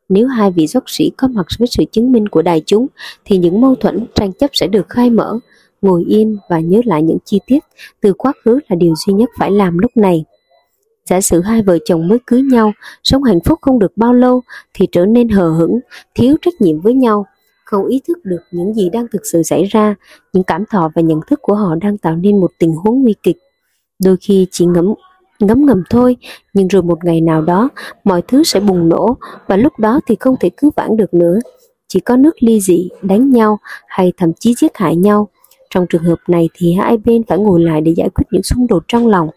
Nếu 0.09 0.27
hai 0.27 0.51
vị 0.51 0.67
xuất 0.67 0.85
sĩ 0.87 1.11
có 1.17 1.29
mặt 1.29 1.47
với 1.59 1.69
sự 1.69 1.85
chứng 1.93 2.13
minh 2.13 2.29
của 2.29 2.43
đại 2.43 2.63
chúng, 2.67 2.87
thì 3.25 3.39
những 3.39 3.61
mâu 3.61 3.75
thuẫn 3.75 4.07
tranh 4.15 4.33
chấp 4.33 4.51
sẽ 4.53 4.67
được 4.67 4.89
khai 4.89 5.11
mở. 5.11 5.39
Ngồi 5.83 6.05
yên 6.09 6.37
và 6.51 6.61
nhớ 6.61 6.81
lại 6.85 7.03
những 7.03 7.19
chi 7.25 7.41
tiết 7.47 7.59
từ 8.01 8.13
quá 8.13 8.33
khứ 8.45 8.59
là 8.69 8.77
điều 8.77 8.95
duy 9.07 9.13
nhất 9.13 9.31
phải 9.39 9.51
làm 9.51 9.79
lúc 9.79 9.91
này. 9.97 10.25
Giả 11.11 11.21
sử 11.21 11.41
hai 11.41 11.63
vợ 11.63 11.79
chồng 11.85 12.09
mới 12.09 12.19
cưới 12.27 12.43
nhau, 12.43 12.73
sống 13.03 13.23
hạnh 13.23 13.41
phúc 13.45 13.59
không 13.63 13.79
được 13.79 13.97
bao 13.97 14.13
lâu 14.15 14.43
thì 14.75 14.87
trở 14.93 15.07
nên 15.07 15.29
hờ 15.29 15.51
hững, 15.51 15.81
thiếu 16.15 16.37
trách 16.43 16.55
nhiệm 16.61 16.81
với 16.81 16.95
nhau, 16.95 17.27
không 17.65 17.87
ý 17.87 18.01
thức 18.09 18.19
được 18.25 18.41
những 18.51 18.75
gì 18.75 18.91
đang 18.91 19.07
thực 19.13 19.27
sự 19.33 19.43
xảy 19.43 19.65
ra, 19.65 19.95
những 20.33 20.45
cảm 20.45 20.65
thọ 20.71 20.91
và 20.95 21.03
nhận 21.03 21.21
thức 21.27 21.39
của 21.43 21.55
họ 21.55 21.75
đang 21.75 21.99
tạo 21.99 22.17
nên 22.17 22.41
một 22.41 22.51
tình 22.59 22.75
huống 22.75 23.03
nguy 23.03 23.15
kịch. 23.23 23.37
Đôi 24.05 24.17
khi 24.21 24.47
chỉ 24.51 24.67
ngấm 24.67 24.95
ngấm 25.41 25.67
ngầm 25.67 25.83
thôi, 25.91 26.17
nhưng 26.55 26.69
rồi 26.69 26.83
một 26.83 27.05
ngày 27.05 27.21
nào 27.21 27.43
đó 27.43 27.69
mọi 28.05 28.23
thứ 28.29 28.43
sẽ 28.43 28.61
bùng 28.61 28.89
nổ 28.89 29.17
và 29.47 29.57
lúc 29.57 29.79
đó 29.79 30.01
thì 30.07 30.17
không 30.21 30.37
thể 30.41 30.51
cứu 30.57 30.71
vãn 30.77 30.97
được 30.97 31.15
nữa. 31.15 31.39
Chỉ 31.89 32.01
có 32.01 32.17
nước 32.17 32.43
ly 32.43 32.61
dị, 32.61 32.89
đánh 33.03 33.31
nhau 33.31 33.59
hay 33.87 34.13
thậm 34.17 34.33
chí 34.41 34.55
giết 34.55 34.77
hại 34.77 34.97
nhau. 34.97 35.29
Trong 35.75 35.87
trường 35.87 36.03
hợp 36.03 36.19
này 36.29 36.49
thì 36.55 36.73
hai 36.73 36.97
bên 36.97 37.23
phải 37.29 37.39
ngồi 37.39 37.63
lại 37.63 37.81
để 37.81 37.93
giải 37.97 38.09
quyết 38.09 38.25
những 38.31 38.43
xung 38.43 38.67
đột 38.67 38.85
trong 38.89 39.07
lòng, 39.07 39.29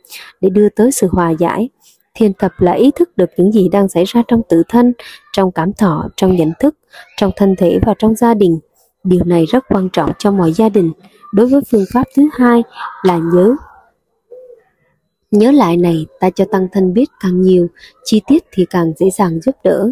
để 0.42 0.50
đưa 0.50 0.70
tới 0.70 0.92
sự 0.92 1.08
hòa 1.12 1.30
giải. 1.30 1.70
Thiền 2.14 2.34
tập 2.34 2.52
là 2.58 2.72
ý 2.72 2.92
thức 2.96 3.18
được 3.18 3.30
những 3.38 3.52
gì 3.52 3.70
đang 3.70 3.88
xảy 3.88 4.04
ra 4.08 4.24
trong 4.28 4.42
tự 4.50 4.64
thân, 4.70 4.94
trong 5.34 5.52
cảm 5.52 5.74
thọ, 5.74 6.10
trong 6.18 6.36
nhận 6.36 6.52
thức, 6.60 6.76
trong 7.18 7.32
thân 7.36 7.56
thể 7.56 7.80
và 7.86 7.94
trong 8.00 8.16
gia 8.16 8.34
đình. 8.34 8.60
Điều 9.04 9.24
này 9.26 9.46
rất 9.46 9.64
quan 9.70 9.90
trọng 9.94 10.12
cho 10.20 10.32
mọi 10.32 10.54
gia 10.54 10.70
đình. 10.70 10.92
Đối 11.34 11.48
với 11.48 11.62
phương 11.72 11.86
pháp 11.94 12.04
thứ 12.16 12.24
hai 12.34 12.64
là 13.04 13.20
nhớ. 13.34 13.56
Nhớ 15.32 15.52
lại 15.52 15.78
này 15.78 16.06
ta 16.20 16.30
cho 16.30 16.46
tăng 16.52 16.68
thân 16.72 16.94
biết 16.94 17.06
càng 17.20 17.42
nhiều, 17.42 17.68
chi 18.04 18.22
tiết 18.28 18.44
thì 18.52 18.66
càng 18.70 18.94
dễ 18.98 19.10
dàng 19.10 19.42
giúp 19.42 19.56
đỡ. 19.64 19.92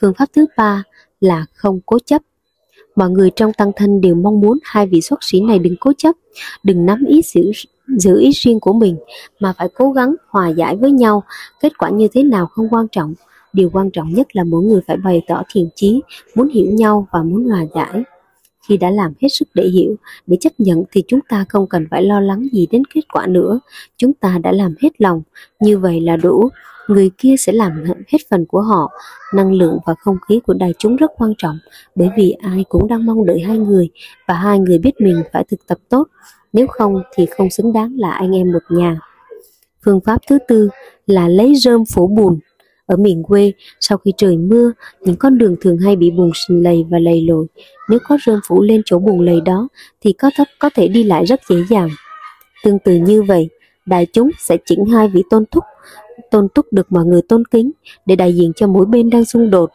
Phương 0.00 0.14
pháp 0.18 0.26
thứ 0.36 0.46
ba 0.56 0.82
là 1.20 1.46
không 1.54 1.80
cố 1.86 1.98
chấp. 2.06 2.22
Mọi 3.00 3.10
người 3.10 3.30
trong 3.36 3.52
tăng 3.52 3.72
thân 3.76 4.00
đều 4.00 4.14
mong 4.14 4.40
muốn 4.40 4.58
hai 4.62 4.86
vị 4.86 5.00
xuất 5.00 5.24
sĩ 5.24 5.40
này 5.40 5.58
đừng 5.58 5.76
cố 5.80 5.92
chấp, 5.98 6.16
đừng 6.62 6.86
nắm 6.86 7.04
ý 7.08 7.20
giữ, 7.24 7.52
giữ 7.86 8.20
ý 8.20 8.30
riêng 8.30 8.60
của 8.60 8.72
mình, 8.72 8.96
mà 9.40 9.52
phải 9.58 9.68
cố 9.74 9.92
gắng 9.92 10.14
hòa 10.28 10.48
giải 10.48 10.76
với 10.76 10.92
nhau. 10.92 11.22
Kết 11.60 11.78
quả 11.78 11.90
như 11.90 12.08
thế 12.12 12.22
nào 12.22 12.46
không 12.46 12.68
quan 12.70 12.88
trọng, 12.88 13.14
điều 13.52 13.70
quan 13.72 13.90
trọng 13.90 14.14
nhất 14.14 14.36
là 14.36 14.44
mỗi 14.44 14.62
người 14.62 14.80
phải 14.86 14.96
bày 14.96 15.22
tỏ 15.28 15.42
thiện 15.52 15.68
chí, 15.74 16.02
muốn 16.34 16.48
hiểu 16.48 16.66
nhau 16.66 17.08
và 17.12 17.22
muốn 17.22 17.44
hòa 17.44 17.64
giải. 17.74 18.02
Khi 18.68 18.76
đã 18.76 18.90
làm 18.90 19.12
hết 19.22 19.28
sức 19.28 19.48
để 19.54 19.68
hiểu, 19.68 19.96
để 20.26 20.36
chấp 20.40 20.52
nhận 20.58 20.82
thì 20.92 21.02
chúng 21.08 21.20
ta 21.28 21.44
không 21.48 21.66
cần 21.66 21.86
phải 21.90 22.02
lo 22.02 22.20
lắng 22.20 22.46
gì 22.52 22.66
đến 22.70 22.82
kết 22.94 23.02
quả 23.12 23.26
nữa. 23.26 23.60
Chúng 23.96 24.12
ta 24.12 24.38
đã 24.42 24.52
làm 24.52 24.74
hết 24.82 24.90
lòng, 24.98 25.22
như 25.60 25.78
vậy 25.78 26.00
là 26.00 26.16
đủ 26.16 26.48
người 26.90 27.10
kia 27.18 27.34
sẽ 27.38 27.52
làm 27.52 27.84
hết 27.84 28.18
phần 28.30 28.46
của 28.46 28.60
họ. 28.60 28.90
Năng 29.34 29.52
lượng 29.52 29.78
và 29.86 29.94
không 29.94 30.16
khí 30.28 30.40
của 30.46 30.54
đại 30.54 30.74
chúng 30.78 30.96
rất 30.96 31.10
quan 31.16 31.32
trọng 31.38 31.58
bởi 31.94 32.08
vì 32.16 32.30
ai 32.30 32.64
cũng 32.68 32.88
đang 32.88 33.06
mong 33.06 33.26
đợi 33.26 33.40
hai 33.40 33.58
người 33.58 33.88
và 34.28 34.34
hai 34.34 34.58
người 34.58 34.78
biết 34.78 34.92
mình 34.98 35.22
phải 35.32 35.44
thực 35.50 35.66
tập 35.66 35.78
tốt. 35.88 36.08
Nếu 36.52 36.66
không 36.66 37.02
thì 37.14 37.26
không 37.26 37.50
xứng 37.50 37.72
đáng 37.72 37.92
là 37.96 38.10
anh 38.10 38.36
em 38.36 38.52
một 38.52 38.76
nhà. 38.76 39.00
Phương 39.84 40.00
pháp 40.00 40.18
thứ 40.28 40.38
tư 40.48 40.68
là 41.06 41.28
lấy 41.28 41.54
rơm 41.54 41.84
phủ 41.94 42.06
bùn. 42.06 42.38
Ở 42.86 42.96
miền 42.96 43.22
quê, 43.22 43.52
sau 43.80 43.98
khi 43.98 44.12
trời 44.16 44.36
mưa, 44.36 44.72
những 45.00 45.16
con 45.16 45.38
đường 45.38 45.56
thường 45.60 45.78
hay 45.78 45.96
bị 45.96 46.10
bùn 46.10 46.30
lầy 46.48 46.84
và 46.90 46.98
lầy 46.98 47.22
lội. 47.22 47.46
Nếu 47.88 47.98
có 48.08 48.18
rơm 48.26 48.40
phủ 48.48 48.62
lên 48.62 48.82
chỗ 48.84 48.98
bùn 48.98 49.24
lầy 49.24 49.40
đó, 49.40 49.68
thì 50.00 50.12
có 50.12 50.30
thấp 50.36 50.46
có 50.58 50.70
thể 50.74 50.88
đi 50.88 51.02
lại 51.04 51.24
rất 51.24 51.40
dễ 51.48 51.56
dàng. 51.70 51.88
Tương 52.64 52.78
tự 52.78 52.94
như 52.94 53.22
vậy, 53.22 53.48
đại 53.86 54.06
chúng 54.12 54.30
sẽ 54.38 54.56
chỉnh 54.64 54.84
hai 54.84 55.08
vị 55.08 55.22
tôn 55.30 55.44
thúc 55.50 55.64
tôn 56.30 56.48
túc 56.54 56.66
được 56.72 56.92
mọi 56.92 57.04
người 57.04 57.22
tôn 57.28 57.44
kính 57.44 57.70
để 58.06 58.16
đại 58.16 58.34
diện 58.34 58.52
cho 58.56 58.66
mỗi 58.66 58.86
bên 58.86 59.10
đang 59.10 59.24
xung 59.24 59.50
đột. 59.50 59.70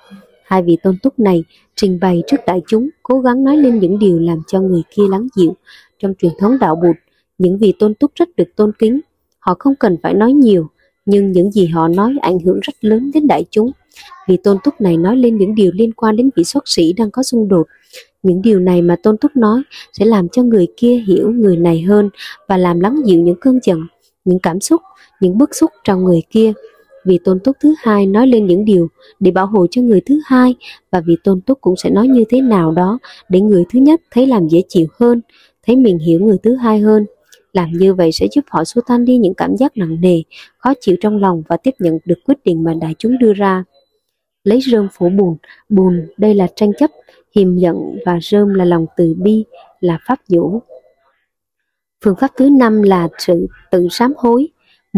Hai 0.46 0.64
vị 0.64 0.78
tôn 0.84 0.98
túc 1.04 1.20
này 1.20 1.44
trình 1.76 2.00
bày 2.02 2.24
trước 2.28 2.38
đại 2.48 2.62
chúng, 2.68 2.90
cố 3.04 3.20
gắng 3.20 3.44
nói 3.44 3.58
lên 3.58 3.80
những 3.80 4.00
điều 4.00 4.20
làm 4.20 4.42
cho 4.48 4.62
người 4.62 4.82
kia 4.96 5.04
lắng 5.10 5.28
dịu. 5.36 5.56
Trong 6.00 6.14
truyền 6.18 6.32
thống 6.40 6.60
đạo 6.60 6.76
Bụt, 6.76 6.96
những 7.38 7.58
vị 7.58 7.74
tôn 7.80 7.94
túc 7.94 8.12
rất 8.16 8.36
được 8.36 8.56
tôn 8.56 8.72
kính. 8.80 9.00
Họ 9.40 9.56
không 9.60 9.76
cần 9.76 9.98
phải 10.04 10.14
nói 10.14 10.34
nhiều, 10.34 10.68
nhưng 11.06 11.32
những 11.32 11.52
gì 11.52 11.66
họ 11.66 11.88
nói 11.88 12.16
ảnh 12.22 12.40
hưởng 12.40 12.60
rất 12.60 12.76
lớn 12.82 13.12
đến 13.14 13.28
đại 13.28 13.46
chúng. 13.50 13.72
Vị 14.28 14.38
tôn 14.38 14.58
túc 14.64 14.82
này 14.82 14.98
nói 14.98 15.18
lên 15.18 15.38
những 15.38 15.56
điều 15.56 15.72
liên 15.74 15.92
quan 15.94 16.16
đến 16.16 16.30
vị 16.36 16.44
xuất 16.44 16.64
sĩ 16.68 16.94
đang 16.94 17.12
có 17.12 17.24
xung 17.24 17.48
đột. 17.48 17.68
Những 18.26 18.42
điều 18.42 18.60
này 18.60 18.82
mà 18.82 18.96
Tôn 19.04 19.18
Túc 19.18 19.36
nói 19.36 19.62
sẽ 19.94 20.06
làm 20.06 20.30
cho 20.30 20.44
người 20.44 20.68
kia 20.78 21.04
hiểu 21.08 21.32
người 21.32 21.58
này 21.58 21.82
hơn 21.82 22.10
và 22.48 22.58
làm 22.58 22.80
lắng 22.80 22.96
dịu 23.06 23.22
những 23.22 23.40
cơn 23.42 23.60
giận, 23.64 23.88
những 24.26 24.40
cảm 24.40 24.60
xúc, 24.60 24.82
những 25.22 25.38
bức 25.38 25.56
xúc 25.56 25.72
trong 25.84 26.04
người 26.04 26.22
kia. 26.30 26.54
Vì 27.06 27.20
Tôn 27.24 27.40
Túc 27.40 27.58
thứ 27.60 27.74
hai 27.78 28.06
nói 28.06 28.28
lên 28.28 28.46
những 28.46 28.66
điều 28.66 28.88
để 29.20 29.32
bảo 29.32 29.48
hộ 29.48 29.68
cho 29.72 29.82
người 29.82 30.02
thứ 30.02 30.20
hai 30.26 30.56
và 30.92 31.02
vì 31.02 31.18
Tôn 31.24 31.42
Túc 31.42 31.62
cũng 31.62 31.76
sẽ 31.76 31.90
nói 31.90 32.08
như 32.08 32.24
thế 32.30 32.42
nào 32.42 32.72
đó 32.72 33.00
để 33.30 33.42
người 33.42 33.64
thứ 33.74 33.80
nhất 33.80 34.02
thấy 34.12 34.28
làm 34.28 34.48
dễ 34.48 34.62
chịu 34.68 34.88
hơn, 35.00 35.22
thấy 35.68 35.76
mình 35.76 36.00
hiểu 36.00 36.20
người 36.20 36.38
thứ 36.44 36.56
hai 36.56 36.80
hơn. 36.80 37.06
Làm 37.54 37.72
như 37.72 37.94
vậy 37.94 38.12
sẽ 38.12 38.28
giúp 38.32 38.46
họ 38.48 38.64
xua 38.64 38.82
tan 38.88 39.06
đi 39.06 39.18
những 39.18 39.34
cảm 39.34 39.58
giác 39.58 39.78
nặng 39.78 40.02
nề, 40.02 40.22
khó 40.58 40.74
chịu 40.82 40.96
trong 41.02 41.18
lòng 41.18 41.44
và 41.48 41.58
tiếp 41.58 41.74
nhận 41.80 41.98
được 42.06 42.20
quyết 42.26 42.38
định 42.46 42.64
mà 42.64 42.74
đại 42.82 42.96
chúng 43.00 43.18
đưa 43.20 43.34
ra. 43.34 43.64
Lấy 44.44 44.60
rơm 44.72 44.88
phủ 44.94 45.10
bùn, 45.10 45.38
bùn 45.70 46.08
đây 46.18 46.34
là 46.34 46.48
tranh 46.56 46.72
chấp, 46.80 46.92
hiềm 47.36 47.58
giận 47.58 47.76
và 48.06 48.20
rơm 48.22 48.54
là 48.54 48.66
lòng 48.66 48.86
từ 48.98 49.14
bi, 49.18 49.46
là 49.80 50.00
pháp 50.08 50.20
vũ 50.30 50.62
Phương 52.04 52.16
pháp 52.16 52.32
thứ 52.38 52.50
năm 52.50 52.82
là 52.82 53.08
sự 53.18 53.48
tự 53.72 53.88
sám 53.92 54.14
hối. 54.18 54.48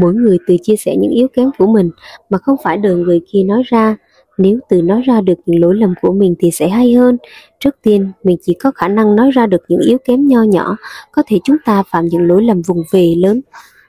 Mỗi 0.01 0.13
người 0.13 0.37
tự 0.47 0.55
chia 0.61 0.75
sẻ 0.75 0.95
những 0.95 1.11
yếu 1.11 1.27
kém 1.27 1.49
của 1.57 1.67
mình 1.67 1.91
mà 2.29 2.37
không 2.37 2.55
phải 2.63 2.77
đợi 2.77 2.95
người 2.95 3.21
kia 3.31 3.43
nói 3.43 3.63
ra. 3.65 3.97
Nếu 4.37 4.59
tự 4.69 4.81
nói 4.81 5.01
ra 5.01 5.21
được 5.21 5.33
những 5.45 5.61
lỗi 5.61 5.75
lầm 5.75 5.93
của 6.01 6.13
mình 6.13 6.35
thì 6.39 6.51
sẽ 6.51 6.69
hay 6.69 6.93
hơn. 6.93 7.17
Trước 7.59 7.75
tiên, 7.81 8.11
mình 8.23 8.37
chỉ 8.41 8.53
có 8.53 8.71
khả 8.71 8.87
năng 8.87 9.15
nói 9.15 9.31
ra 9.31 9.45
được 9.45 9.61
những 9.67 9.81
yếu 9.81 9.97
kém 9.97 10.27
nho 10.27 10.43
nhỏ, 10.43 10.77
có 11.11 11.23
thể 11.27 11.39
chúng 11.43 11.57
ta 11.65 11.83
phạm 11.83 12.05
những 12.05 12.27
lỗi 12.27 12.43
lầm 12.43 12.61
vùng 12.61 12.81
về 12.91 13.13
lớn, 13.17 13.41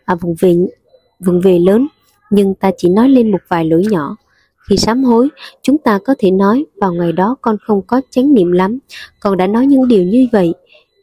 à 0.05 0.15
vùng 0.15 0.35
về 0.41 0.57
vùng 1.21 1.41
về 1.41 1.59
lớn, 1.59 1.87
nhưng 2.31 2.55
ta 2.55 2.71
chỉ 2.77 2.89
nói 2.89 3.09
lên 3.09 3.31
một 3.31 3.41
vài 3.49 3.65
lỗi 3.65 3.83
nhỏ. 3.91 4.17
Khi 4.69 4.77
sám 4.77 5.05
hối, 5.05 5.29
chúng 5.63 5.79
ta 5.79 5.99
có 6.05 6.15
thể 6.19 6.31
nói 6.31 6.67
vào 6.81 6.93
ngày 6.93 7.13
đó 7.13 7.37
con 7.43 7.57
không 7.67 7.83
có 7.87 8.01
chánh 8.11 8.35
niệm 8.35 8.53
lắm, 8.53 8.79
con 9.21 9.37
đã 9.37 9.47
nói 9.47 9.67
những 9.67 9.89
điều 9.89 10.03
như 10.03 10.29
vậy. 10.33 10.55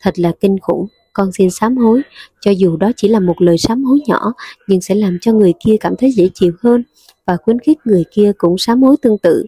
Thật 0.02 0.20
là 0.20 0.32
kinh 0.40 0.60
khủng, 0.60 0.88
con 1.16 1.32
xin 1.32 1.50
sám 1.50 1.78
hối, 1.78 2.02
cho 2.42 2.52
dù 2.52 2.78
đó 2.78 2.92
chỉ 2.96 3.08
là 3.08 3.20
một 3.20 3.42
lời 3.42 3.58
sám 3.58 3.84
hối 3.84 4.00
nhỏ, 4.08 4.34
nhưng 4.68 4.82
sẽ 4.82 4.96
làm 4.96 5.18
cho 5.22 5.34
người 5.34 5.54
kia 5.66 5.76
cảm 5.80 5.96
thấy 5.96 6.12
dễ 6.12 6.30
chịu 6.34 6.52
hơn 6.62 6.84
và 7.26 7.38
khuyến 7.38 7.60
khích 7.60 7.78
người 7.86 8.04
kia 8.12 8.32
cũng 8.38 8.58
sám 8.58 8.82
hối 8.82 8.96
tương 9.02 9.18
tự. 9.18 9.46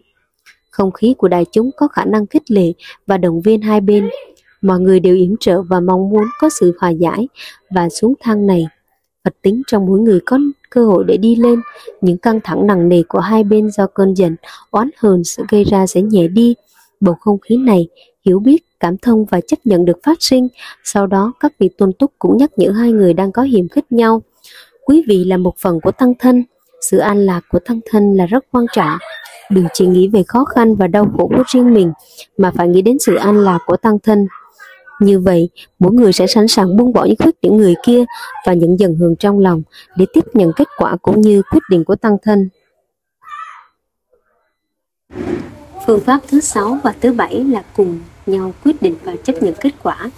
Không 0.70 0.92
khí 0.92 1.14
của 1.18 1.28
đại 1.28 1.44
chúng 1.52 1.70
có 1.76 1.88
khả 1.88 2.04
năng 2.04 2.26
khích 2.26 2.50
lệ 2.50 2.72
và 3.06 3.18
động 3.18 3.40
viên 3.40 3.62
hai 3.62 3.80
bên. 3.80 4.08
Mọi 4.62 4.80
người 4.80 5.00
đều 5.00 5.16
yểm 5.16 5.36
trợ 5.40 5.62
và 5.62 5.80
mong 5.80 6.10
muốn 6.10 6.24
có 6.40 6.48
sự 6.60 6.74
hòa 6.78 6.90
giải 6.90 7.28
và 7.70 7.88
xuống 7.88 8.14
thang 8.20 8.46
này. 8.46 8.66
Phật 9.24 9.34
tính 9.42 9.62
trong 9.66 9.86
mỗi 9.86 10.00
người 10.00 10.20
có 10.26 10.38
cơ 10.70 10.84
hội 10.84 11.04
để 11.04 11.16
đi 11.16 11.36
lên, 11.36 11.60
những 12.00 12.18
căng 12.18 12.40
thẳng 12.44 12.66
nặng 12.66 12.88
nề 12.88 13.02
của 13.08 13.20
hai 13.20 13.44
bên 13.44 13.70
do 13.70 13.86
cơn 13.86 14.14
giận, 14.14 14.36
oán 14.70 14.90
hờn 14.96 15.24
sự 15.24 15.42
gây 15.48 15.64
ra 15.64 15.86
sẽ 15.86 16.02
nhẹ 16.02 16.28
đi. 16.28 16.54
Bầu 17.00 17.14
không 17.20 17.38
khí 17.38 17.56
này, 17.56 17.88
hiểu 18.26 18.38
biết, 18.40 18.67
cảm 18.80 18.96
thông 18.98 19.24
và 19.24 19.40
chấp 19.40 19.56
nhận 19.64 19.84
được 19.84 19.98
phát 20.02 20.16
sinh. 20.20 20.48
Sau 20.84 21.06
đó, 21.06 21.32
các 21.40 21.52
vị 21.58 21.70
tôn 21.78 21.92
túc 21.92 22.12
cũng 22.18 22.36
nhắc 22.36 22.50
nhở 22.56 22.70
hai 22.70 22.92
người 22.92 23.12
đang 23.12 23.32
có 23.32 23.42
hiềm 23.42 23.68
khích 23.68 23.92
nhau. 23.92 24.22
Quý 24.84 25.04
vị 25.08 25.24
là 25.24 25.36
một 25.36 25.54
phần 25.58 25.80
của 25.80 25.90
tăng 25.90 26.14
thân, 26.18 26.44
sự 26.80 26.98
an 26.98 27.18
lạc 27.18 27.40
của 27.48 27.58
tăng 27.58 27.80
thân 27.90 28.14
là 28.14 28.26
rất 28.26 28.44
quan 28.52 28.66
trọng. 28.72 28.98
Đừng 29.50 29.66
chỉ 29.72 29.86
nghĩ 29.86 30.08
về 30.08 30.22
khó 30.22 30.44
khăn 30.44 30.74
và 30.74 30.86
đau 30.86 31.06
khổ 31.16 31.28
của 31.36 31.42
riêng 31.46 31.74
mình, 31.74 31.92
mà 32.38 32.52
phải 32.56 32.68
nghĩ 32.68 32.82
đến 32.82 32.98
sự 32.98 33.14
an 33.14 33.38
lạc 33.38 33.58
của 33.66 33.76
tăng 33.76 33.98
thân. 33.98 34.26
Như 35.00 35.20
vậy, 35.20 35.48
mỗi 35.78 35.92
người 35.92 36.12
sẽ 36.12 36.26
sẵn 36.26 36.48
sàng 36.48 36.76
buông 36.76 36.92
bỏ 36.92 37.04
những 37.04 37.16
khuyết 37.18 37.40
điểm 37.42 37.56
người 37.56 37.74
kia 37.84 38.04
và 38.46 38.54
nhận 38.54 38.78
dần 38.78 38.94
hưởng 38.94 39.16
trong 39.16 39.38
lòng 39.38 39.62
để 39.96 40.06
tiếp 40.12 40.24
nhận 40.34 40.52
kết 40.56 40.68
quả 40.78 40.96
cũng 41.02 41.20
như 41.20 41.42
quyết 41.50 41.62
định 41.70 41.84
của 41.84 41.96
tăng 41.96 42.16
thân. 42.22 42.48
Phương 45.86 46.00
pháp 46.00 46.20
thứ 46.28 46.40
sáu 46.40 46.78
và 46.82 46.94
thứ 47.00 47.12
bảy 47.12 47.44
là 47.44 47.62
cùng 47.76 48.00
nhau 48.28 48.52
quyết 48.64 48.82
định 48.82 48.94
và 49.04 49.14
chấp 49.24 49.42
nhận 49.42 49.54
kết 49.60 49.72
quả. 49.82 50.10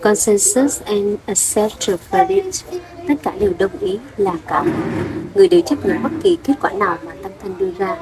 Consensus 0.00 0.82
and 0.82 1.16
accept 1.26 1.90
verdict 2.10 2.64
tất 3.08 3.14
cả 3.22 3.32
đều 3.40 3.52
đồng 3.58 3.78
ý 3.80 3.98
là 4.16 4.32
cả 4.46 4.64
người 5.34 5.48
đều 5.48 5.60
chấp 5.60 5.86
nhận 5.86 6.02
bất 6.02 6.12
kỳ 6.22 6.38
kết 6.44 6.54
quả 6.60 6.70
nào 6.70 6.98
mà 7.06 7.12
tăng 7.22 7.32
thân 7.42 7.54
đưa 7.58 7.70
ra. 7.78 7.96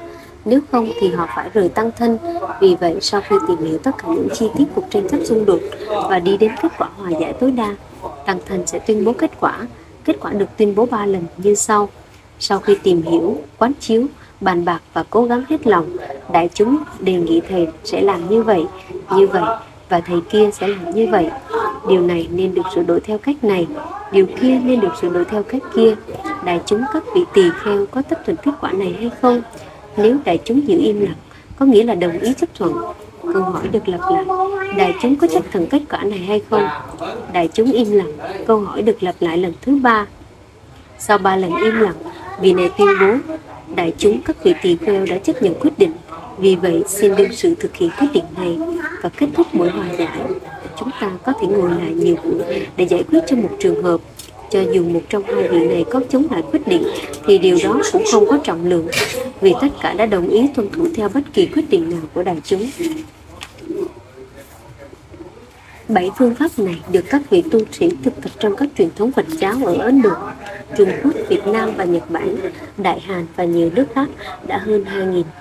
Nếu 0.45 0.61
không 0.73 0.91
thì 1.01 1.09
họ 1.09 1.29
phải 1.37 1.51
rời 1.55 1.69
tăng 1.69 1.91
thân. 1.99 2.19
Vì 2.61 2.77
vậy, 2.81 2.97
sau 3.01 3.21
khi 3.21 3.37
tìm 3.49 3.59
hiểu 3.59 3.79
tất 3.79 3.91
cả 3.99 4.09
những 4.09 4.29
chi 4.35 4.47
tiết 4.59 4.65
cuộc 4.75 4.85
tranh 4.91 5.09
chấp 5.09 5.19
xung 5.25 5.45
đột 5.45 5.61
và 5.89 6.19
đi 6.19 6.37
đến 6.37 6.53
kết 6.63 6.69
quả 6.79 6.89
hòa 6.97 7.11
giải 7.21 7.33
tối 7.33 7.51
đa, 7.51 7.77
tăng 8.27 8.39
thân 8.47 8.67
sẽ 8.67 8.79
tuyên 8.79 9.05
bố 9.05 9.13
kết 9.13 9.31
quả. 9.41 9.67
Kết 10.05 10.17
quả 10.21 10.33
được 10.33 10.47
tuyên 10.57 10.75
bố 10.75 10.87
ba 10.87 11.07
lần 11.07 11.25
như 11.37 11.55
sau. 11.55 11.89
Sau 12.39 12.59
khi 12.59 12.77
tìm 12.83 13.03
hiểu, 13.03 13.37
quán 13.59 13.73
chiếu 13.81 14.07
bàn 14.41 14.65
bạc 14.65 14.81
và 14.93 15.05
cố 15.11 15.25
gắng 15.25 15.45
hết 15.49 15.67
lòng. 15.67 15.97
Đại 16.33 16.49
chúng 16.55 16.79
đề 17.01 17.13
nghị 17.13 17.41
thầy 17.49 17.69
sẽ 17.85 18.01
làm 18.01 18.31
như 18.31 18.43
vậy 18.43 18.67
như 19.17 19.27
vậy, 19.27 19.43
và 19.89 20.01
thầy 20.01 20.21
kia 20.31 20.51
sẽ 20.53 20.69
làm 20.69 20.91
như 20.95 21.09
vậy. 21.11 21.31
Điều 21.89 22.01
này 22.01 22.29
nên 22.31 22.55
được 22.55 22.63
sửa 22.75 22.83
đổi 22.83 23.01
theo 23.01 23.19
cách 23.19 23.45
này, 23.45 23.67
điều 24.13 24.27
kia 24.41 24.61
nên 24.65 24.81
được 24.81 24.93
sửa 25.01 25.09
đổi 25.09 25.25
theo 25.25 25.43
cách 25.43 25.63
kia. 25.75 25.95
Đại 26.45 26.61
chúng 26.67 26.83
các 26.93 27.03
vị 27.15 27.25
tỳ 27.35 27.43
kheo 27.63 27.87
có 27.87 28.03
chấp 28.03 28.25
thuận 28.25 28.37
kết 28.37 28.53
quả 28.61 28.73
này 28.73 28.97
hay 28.99 29.11
không? 29.23 29.43
Nếu 29.97 30.17
đại 30.25 30.39
chúng 30.45 30.69
giữ 30.69 30.79
im 30.79 31.01
lặng, 31.01 31.17
có 31.59 31.67
nghĩa 31.67 31.85
là 31.85 31.95
đồng 31.95 32.19
ý 32.19 32.35
chấp 32.35 32.49
thuận. 32.55 32.73
Câu 33.33 33.43
hỏi 33.43 33.69
được 33.73 33.89
lặp 33.89 34.01
lại, 34.11 34.25
đại 34.77 34.95
chúng 35.03 35.17
có 35.17 35.27
chấp 35.27 35.43
thuận 35.53 35.67
kết 35.67 35.83
quả 35.91 36.03
này 36.03 36.19
hay 36.19 36.43
không? 36.51 36.69
Đại 37.33 37.49
chúng 37.53 37.73
im 37.73 37.93
lặng, 37.93 38.13
câu 38.47 38.61
hỏi 38.61 38.83
được 38.83 39.03
lặp 39.03 39.15
lại 39.21 39.39
lần 39.39 39.53
thứ 39.63 39.79
ba. 39.83 40.07
Sau 40.99 41.19
ba 41.19 41.37
lần 41.37 41.57
im 41.57 41.81
lặng, 41.81 41.95
vị 42.41 42.53
này 42.53 42.71
tuyên 42.79 42.89
bố 43.01 43.35
đại 43.75 43.93
chúng, 43.99 44.21
các 44.25 44.45
vị 44.45 44.55
tỳ 44.63 44.77
kheo 44.77 45.07
đã 45.07 45.19
chấp 45.19 45.43
nhận 45.43 45.55
quyết 45.61 45.79
định. 45.79 45.93
Vì 46.39 46.57
vậy, 46.57 46.83
xin 46.87 47.17
đương 47.17 47.33
sự 47.33 47.55
thực 47.55 47.77
hiện 47.77 47.91
quyết 47.99 48.09
định 48.13 48.25
này 48.37 48.59
và 49.03 49.09
kết 49.09 49.27
thúc 49.35 49.47
buổi 49.55 49.69
hòa 49.69 49.87
giải. 49.99 50.19
Chúng 50.79 50.91
ta 51.01 51.11
có 51.25 51.33
thể 51.41 51.47
ngồi 51.47 51.71
lại 51.71 51.93
nhiều 51.95 52.17
buổi 52.25 52.67
để 52.77 52.85
giải 52.85 53.05
quyết 53.11 53.21
cho 53.27 53.37
một 53.37 53.51
trường 53.61 53.83
hợp. 53.83 54.01
Cho 54.51 54.61
dù 54.73 54.85
một 54.89 55.01
trong 55.09 55.23
hai 55.23 55.49
vị 55.49 55.69
này 55.69 55.85
có 55.91 56.01
chống 56.11 56.27
lại 56.31 56.43
quyết 56.51 56.69
định, 56.69 56.83
thì 57.27 57.39
điều 57.39 57.59
đó 57.65 57.81
cũng 57.93 58.05
không 58.13 58.27
có 58.27 58.39
trọng 58.45 58.69
lượng. 58.69 58.89
Vì 59.41 59.55
tất 59.61 59.69
cả 59.83 59.93
đã 59.93 60.07
đồng 60.07 60.29
ý 60.29 60.49
tuân 60.55 60.71
thủ 60.71 60.87
theo 60.95 61.09
bất 61.15 61.21
kỳ 61.33 61.47
quyết 61.47 61.71
định 61.71 61.91
nào 61.91 62.01
của 62.15 62.23
đại 62.23 62.37
chúng. 62.45 62.67
Bảy 65.89 66.11
phương 66.19 66.35
pháp 66.35 66.59
này 66.59 66.81
được 66.93 67.05
các 67.11 67.23
vị 67.31 67.43
tu 67.51 67.59
sĩ 67.73 67.91
thực 68.05 68.23
tập 68.23 68.31
trong 68.41 68.57
các 68.57 68.69
truyền 68.79 68.89
thống 68.97 69.13
Phật 69.13 69.27
giáo 69.29 69.55
ở 69.65 69.75
Ấn 69.75 70.03
Độ, 70.03 70.11
Trung 70.77 70.89
Quốc, 71.03 71.15
Việt 71.29 71.47
Nam 71.47 71.71
và 71.77 71.85
Nhật 71.85 72.11
Bản, 72.11 72.37
Đại 72.79 73.01
Hàn 73.01 73.27
và 73.37 73.45
nhiều 73.45 73.71
nước 73.75 73.85
khác 73.95 74.09
đã 74.47 74.59
hơn 74.59 74.85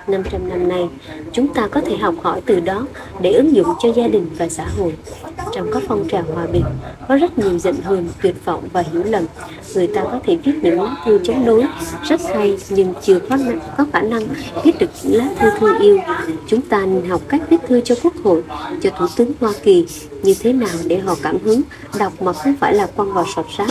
2.500 0.07 0.47
năm 0.49 0.67
nay. 0.67 0.89
Chúng 1.33 1.53
ta 1.53 1.67
có 1.67 1.81
thể 1.81 1.97
học 1.97 2.15
hỏi 2.21 2.41
từ 2.45 2.59
đó 2.59 2.87
để 3.21 3.31
ứng 3.31 3.55
dụng 3.55 3.67
cho 3.83 3.93
gia 3.93 4.07
đình 4.07 4.29
và 4.37 4.49
xã 4.49 4.65
hội. 4.77 4.93
Trong 5.53 5.71
các 5.73 5.83
phong 5.87 6.07
trào 6.07 6.23
hòa 6.33 6.45
bình, 6.45 6.65
có 7.07 7.17
rất 7.17 7.37
nhiều 7.37 7.59
giận 7.59 7.75
hờn, 7.83 8.09
tuyệt 8.21 8.45
vọng 8.45 8.63
và 8.73 8.83
hiểu 8.91 9.03
lầm. 9.03 9.23
Người 9.75 9.87
ta 9.87 10.03
có 10.03 10.19
thể 10.25 10.35
viết 10.35 10.53
những 10.61 10.81
lá 10.81 10.95
thư 11.05 11.19
chống 11.23 11.45
đối 11.45 11.63
rất 12.03 12.21
hay 12.35 12.57
nhưng 12.69 12.93
chưa 13.01 13.19
có, 13.19 13.37
có 13.77 13.85
khả 13.93 14.01
năng 14.01 14.23
viết 14.63 14.79
được 14.79 14.89
những 15.03 15.17
lá 15.17 15.29
thư 15.39 15.49
thương 15.59 15.79
yêu. 15.79 15.99
Chúng 16.47 16.61
ta 16.61 16.85
nên 16.85 17.09
học 17.09 17.21
cách 17.27 17.41
viết 17.49 17.57
thư 17.67 17.81
cho 17.81 17.95
Quốc 18.03 18.13
hội, 18.23 18.43
cho 18.81 18.89
Thủ 18.89 19.05
tướng 19.15 19.31
Hoa 19.39 19.51
Kỳ 19.63 19.85
như 20.23 20.35
thế 20.39 20.53
nào 20.53 20.75
để 20.87 20.97
họ 20.97 21.15
cảm 21.23 21.37
hứng? 21.43 21.61
Đọc 21.99 22.21
mà 22.21 22.33
không 22.33 22.55
phải 22.59 22.73
là 22.73 22.85
quăng 22.85 23.13
vào 23.13 23.25
sọt 23.35 23.45
rác 23.57 23.69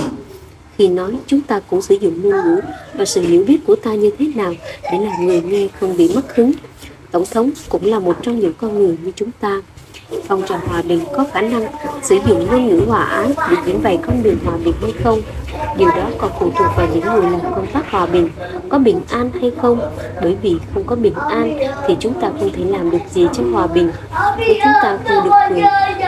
khi 0.78 0.88
nói, 0.88 1.16
chúng 1.26 1.40
ta 1.40 1.61
cũng 1.70 1.82
sử 1.82 1.94
dụng 1.94 2.22
ngôn 2.22 2.44
ngữ 2.44 2.61
và 2.94 3.04
sự 3.04 3.20
hiểu 3.20 3.44
biết 3.46 3.59
của 3.66 3.76
ta 3.76 3.94
như 3.94 4.11
thế 4.18 4.26
nào 4.35 4.54
để 4.82 4.98
làm 4.98 5.26
người 5.26 5.42
nghe 5.42 5.68
không 5.80 5.96
bị 5.96 6.14
mất 6.14 6.37
hứng. 6.37 6.52
Tổng 7.11 7.24
thống 7.30 7.50
cũng 7.68 7.85
là 7.85 7.98
một 7.98 8.16
trong 8.22 8.40
những 8.40 8.52
con 8.59 8.78
người 8.78 8.96
như 9.02 9.12
chúng 9.16 9.30
ta. 9.40 9.62
Phong 10.28 10.42
trào 10.46 10.59
hòa 10.59 10.82
bình 10.82 11.00
có 11.16 11.24
khả 11.32 11.40
năng 11.40 11.66
sử 12.02 12.18
dụng 12.28 12.46
ngôn 12.46 12.66
ngữ 12.66 12.80
hòa 12.87 13.04
ái 13.04 13.32
để 13.50 13.56
diễn 13.66 13.82
bày 13.82 13.98
con 14.06 14.22
đường 14.22 14.38
hòa 14.44 14.56
bình 14.64 14.74
hay 14.82 14.92
không? 15.04 15.22
Điều 15.77 15.88
đó 15.88 16.11
còn 16.19 16.31
phụ 16.38 16.51
thuộc 16.59 16.69
vào 16.77 16.87
những 16.95 17.05
người 17.05 17.31
làm 17.31 17.40
công 17.55 17.66
tác 17.73 17.90
hòa 17.90 18.07
bình, 18.07 18.29
có 18.69 18.79
bình 18.79 19.01
an 19.11 19.31
hay 19.40 19.53
không. 19.62 19.81
Bởi 20.23 20.37
vì 20.42 20.57
không 20.75 20.85
có 20.85 20.97
bình 20.97 21.14
an 21.14 21.59
thì 21.87 21.97
chúng 22.01 22.14
ta 22.21 22.29
không 22.38 22.51
thể 22.57 22.64
làm 22.64 22.90
được 22.90 22.99
gì 23.11 23.29
cho 23.33 23.42
hòa 23.53 23.66
bình. 23.66 23.90
Nếu 24.38 24.55
chúng 24.64 24.73
ta 24.83 24.99
không 25.05 25.25
được 25.25 25.31
cười, 25.49 25.62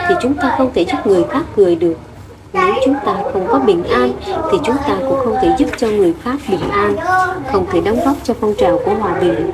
thì 0.09 0.15
chúng 0.21 0.33
ta 0.33 0.55
không 0.57 0.71
thể 0.75 0.85
giúp 0.85 0.97
người 1.05 1.23
khác 1.29 1.43
cười 1.55 1.75
được. 1.75 1.95
Nếu 2.53 2.73
chúng 2.85 2.95
ta 3.05 3.15
không 3.33 3.47
có 3.47 3.59
bình 3.59 3.83
an, 3.83 4.13
thì 4.51 4.57
chúng 4.65 4.75
ta 4.87 4.97
cũng 4.99 5.19
không 5.19 5.35
thể 5.41 5.55
giúp 5.57 5.69
cho 5.77 5.87
người 5.87 6.13
khác 6.23 6.37
bình 6.49 6.69
an, 6.71 6.95
không 7.51 7.65
thể 7.71 7.81
đóng 7.81 7.99
góp 8.05 8.15
cho 8.23 8.33
phong 8.39 8.53
trào 8.57 8.79
của 8.85 8.93
hòa 8.93 9.19
bình. 9.19 9.51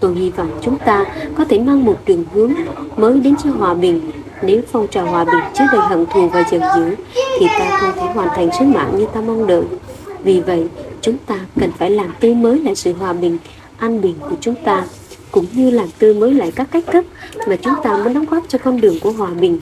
Tôi 0.00 0.14
hy 0.14 0.30
vọng 0.30 0.50
chúng 0.62 0.78
ta 0.78 1.04
có 1.38 1.44
thể 1.48 1.58
mang 1.58 1.84
một 1.84 1.96
đường 2.06 2.24
hướng 2.34 2.52
mới 2.96 3.20
đến 3.20 3.34
cho 3.44 3.50
hòa 3.58 3.74
bình 3.74 4.10
nếu 4.42 4.62
phong 4.72 4.86
trào 4.88 5.06
hòa 5.06 5.24
bình 5.24 5.44
trước 5.58 5.64
đầy 5.72 5.80
hận 5.80 6.06
thù 6.06 6.28
và 6.28 6.44
giận 6.50 6.62
dữ 6.76 6.94
thì 7.40 7.46
ta 7.58 7.78
không 7.80 7.92
thể 7.96 8.12
hoàn 8.14 8.28
thành 8.34 8.48
sứ 8.58 8.64
mạng 8.64 8.98
như 8.98 9.06
ta 9.14 9.20
mong 9.20 9.46
đợi. 9.46 9.64
Vì 10.24 10.40
vậy 10.40 10.68
chúng 11.00 11.16
ta 11.26 11.40
cần 11.60 11.70
phải 11.78 11.90
làm 11.90 12.12
tươi 12.20 12.34
mới 12.34 12.58
lại 12.58 12.74
sự 12.74 12.92
hòa 12.92 13.12
bình 13.12 13.38
an 13.78 14.00
bình 14.00 14.14
của 14.20 14.36
chúng 14.40 14.54
ta 14.64 14.86
cũng 15.30 15.46
như 15.52 15.70
làm 15.70 15.88
tươi 15.98 16.14
mới 16.14 16.34
lại 16.34 16.52
các 16.56 16.68
cách 16.70 16.84
thức 16.92 17.06
mà 17.48 17.56
chúng 17.56 17.74
ta 17.82 17.96
muốn 17.96 18.14
đóng 18.14 18.24
góp 18.30 18.44
cho 18.48 18.58
con 18.58 18.80
đường 18.80 19.00
của 19.00 19.12
hòa 19.12 19.30
bình. 19.40 19.60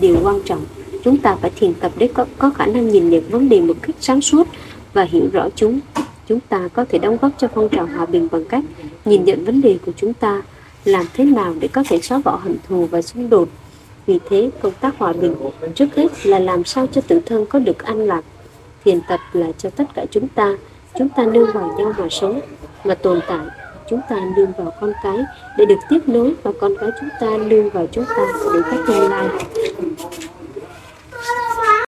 Điều 0.00 0.16
quan 0.22 0.42
trọng 0.44 0.64
chúng 1.04 1.18
ta 1.18 1.36
phải 1.40 1.50
thiền 1.56 1.74
tập 1.74 1.92
để 1.96 2.08
có, 2.14 2.26
có 2.38 2.50
khả 2.50 2.66
năng 2.66 2.88
nhìn 2.88 3.10
nhận 3.10 3.28
vấn 3.30 3.48
đề 3.48 3.60
một 3.60 3.74
cách 3.82 3.96
sáng 4.00 4.20
suốt 4.20 4.48
và 4.92 5.02
hiểu 5.02 5.24
rõ 5.32 5.48
chúng. 5.56 5.80
Chúng 6.28 6.40
ta 6.48 6.68
có 6.68 6.84
thể 6.84 6.98
đóng 6.98 7.16
góp 7.22 7.32
cho 7.38 7.48
phong 7.54 7.68
trào 7.68 7.86
hòa 7.86 8.06
bình 8.06 8.28
bằng 8.32 8.44
cách 8.44 8.64
nhìn 9.04 9.24
nhận 9.24 9.44
vấn 9.44 9.60
đề 9.60 9.78
của 9.86 9.92
chúng 9.96 10.14
ta 10.14 10.42
làm 10.84 11.06
thế 11.14 11.24
nào 11.24 11.54
để 11.60 11.68
có 11.68 11.84
thể 11.88 12.00
xóa 12.00 12.20
bỏ 12.24 12.36
hận 12.36 12.56
thù 12.68 12.86
và 12.90 13.02
xung 13.02 13.30
đột. 13.30 13.48
Vì 14.06 14.18
thế, 14.30 14.50
công 14.62 14.72
tác 14.80 14.98
hòa 14.98 15.12
bình 15.12 15.34
trước 15.74 15.86
hết 15.96 16.26
là 16.26 16.38
làm 16.38 16.64
sao 16.64 16.86
cho 16.92 17.00
tự 17.00 17.20
thân 17.26 17.46
có 17.46 17.58
được 17.58 17.84
an 17.84 17.98
lạc. 17.98 18.22
Thiền 18.84 19.00
tập 19.08 19.20
là 19.32 19.46
cho 19.58 19.70
tất 19.70 19.84
cả 19.94 20.04
chúng 20.10 20.28
ta, 20.28 20.56
chúng 20.98 21.08
ta 21.08 21.24
nương 21.24 21.52
vào 21.52 21.74
nhau 21.78 21.92
mà 21.98 22.08
sống, 22.10 22.40
mà 22.84 22.94
tồn 22.94 23.20
tại. 23.28 23.46
Chúng 23.90 24.00
ta 24.08 24.16
nương 24.36 24.52
vào 24.58 24.72
con 24.80 24.92
cái 25.02 25.16
để 25.58 25.64
được 25.64 25.78
tiếp 25.88 26.00
nối 26.06 26.34
và 26.42 26.52
con 26.60 26.74
cái 26.80 26.90
chúng 27.00 27.08
ta 27.20 27.26
nương 27.46 27.70
vào 27.70 27.86
chúng 27.92 28.04
ta 28.04 28.26
để 28.54 28.60
có 28.70 28.76
tương 28.86 29.10
lai. 29.10 29.28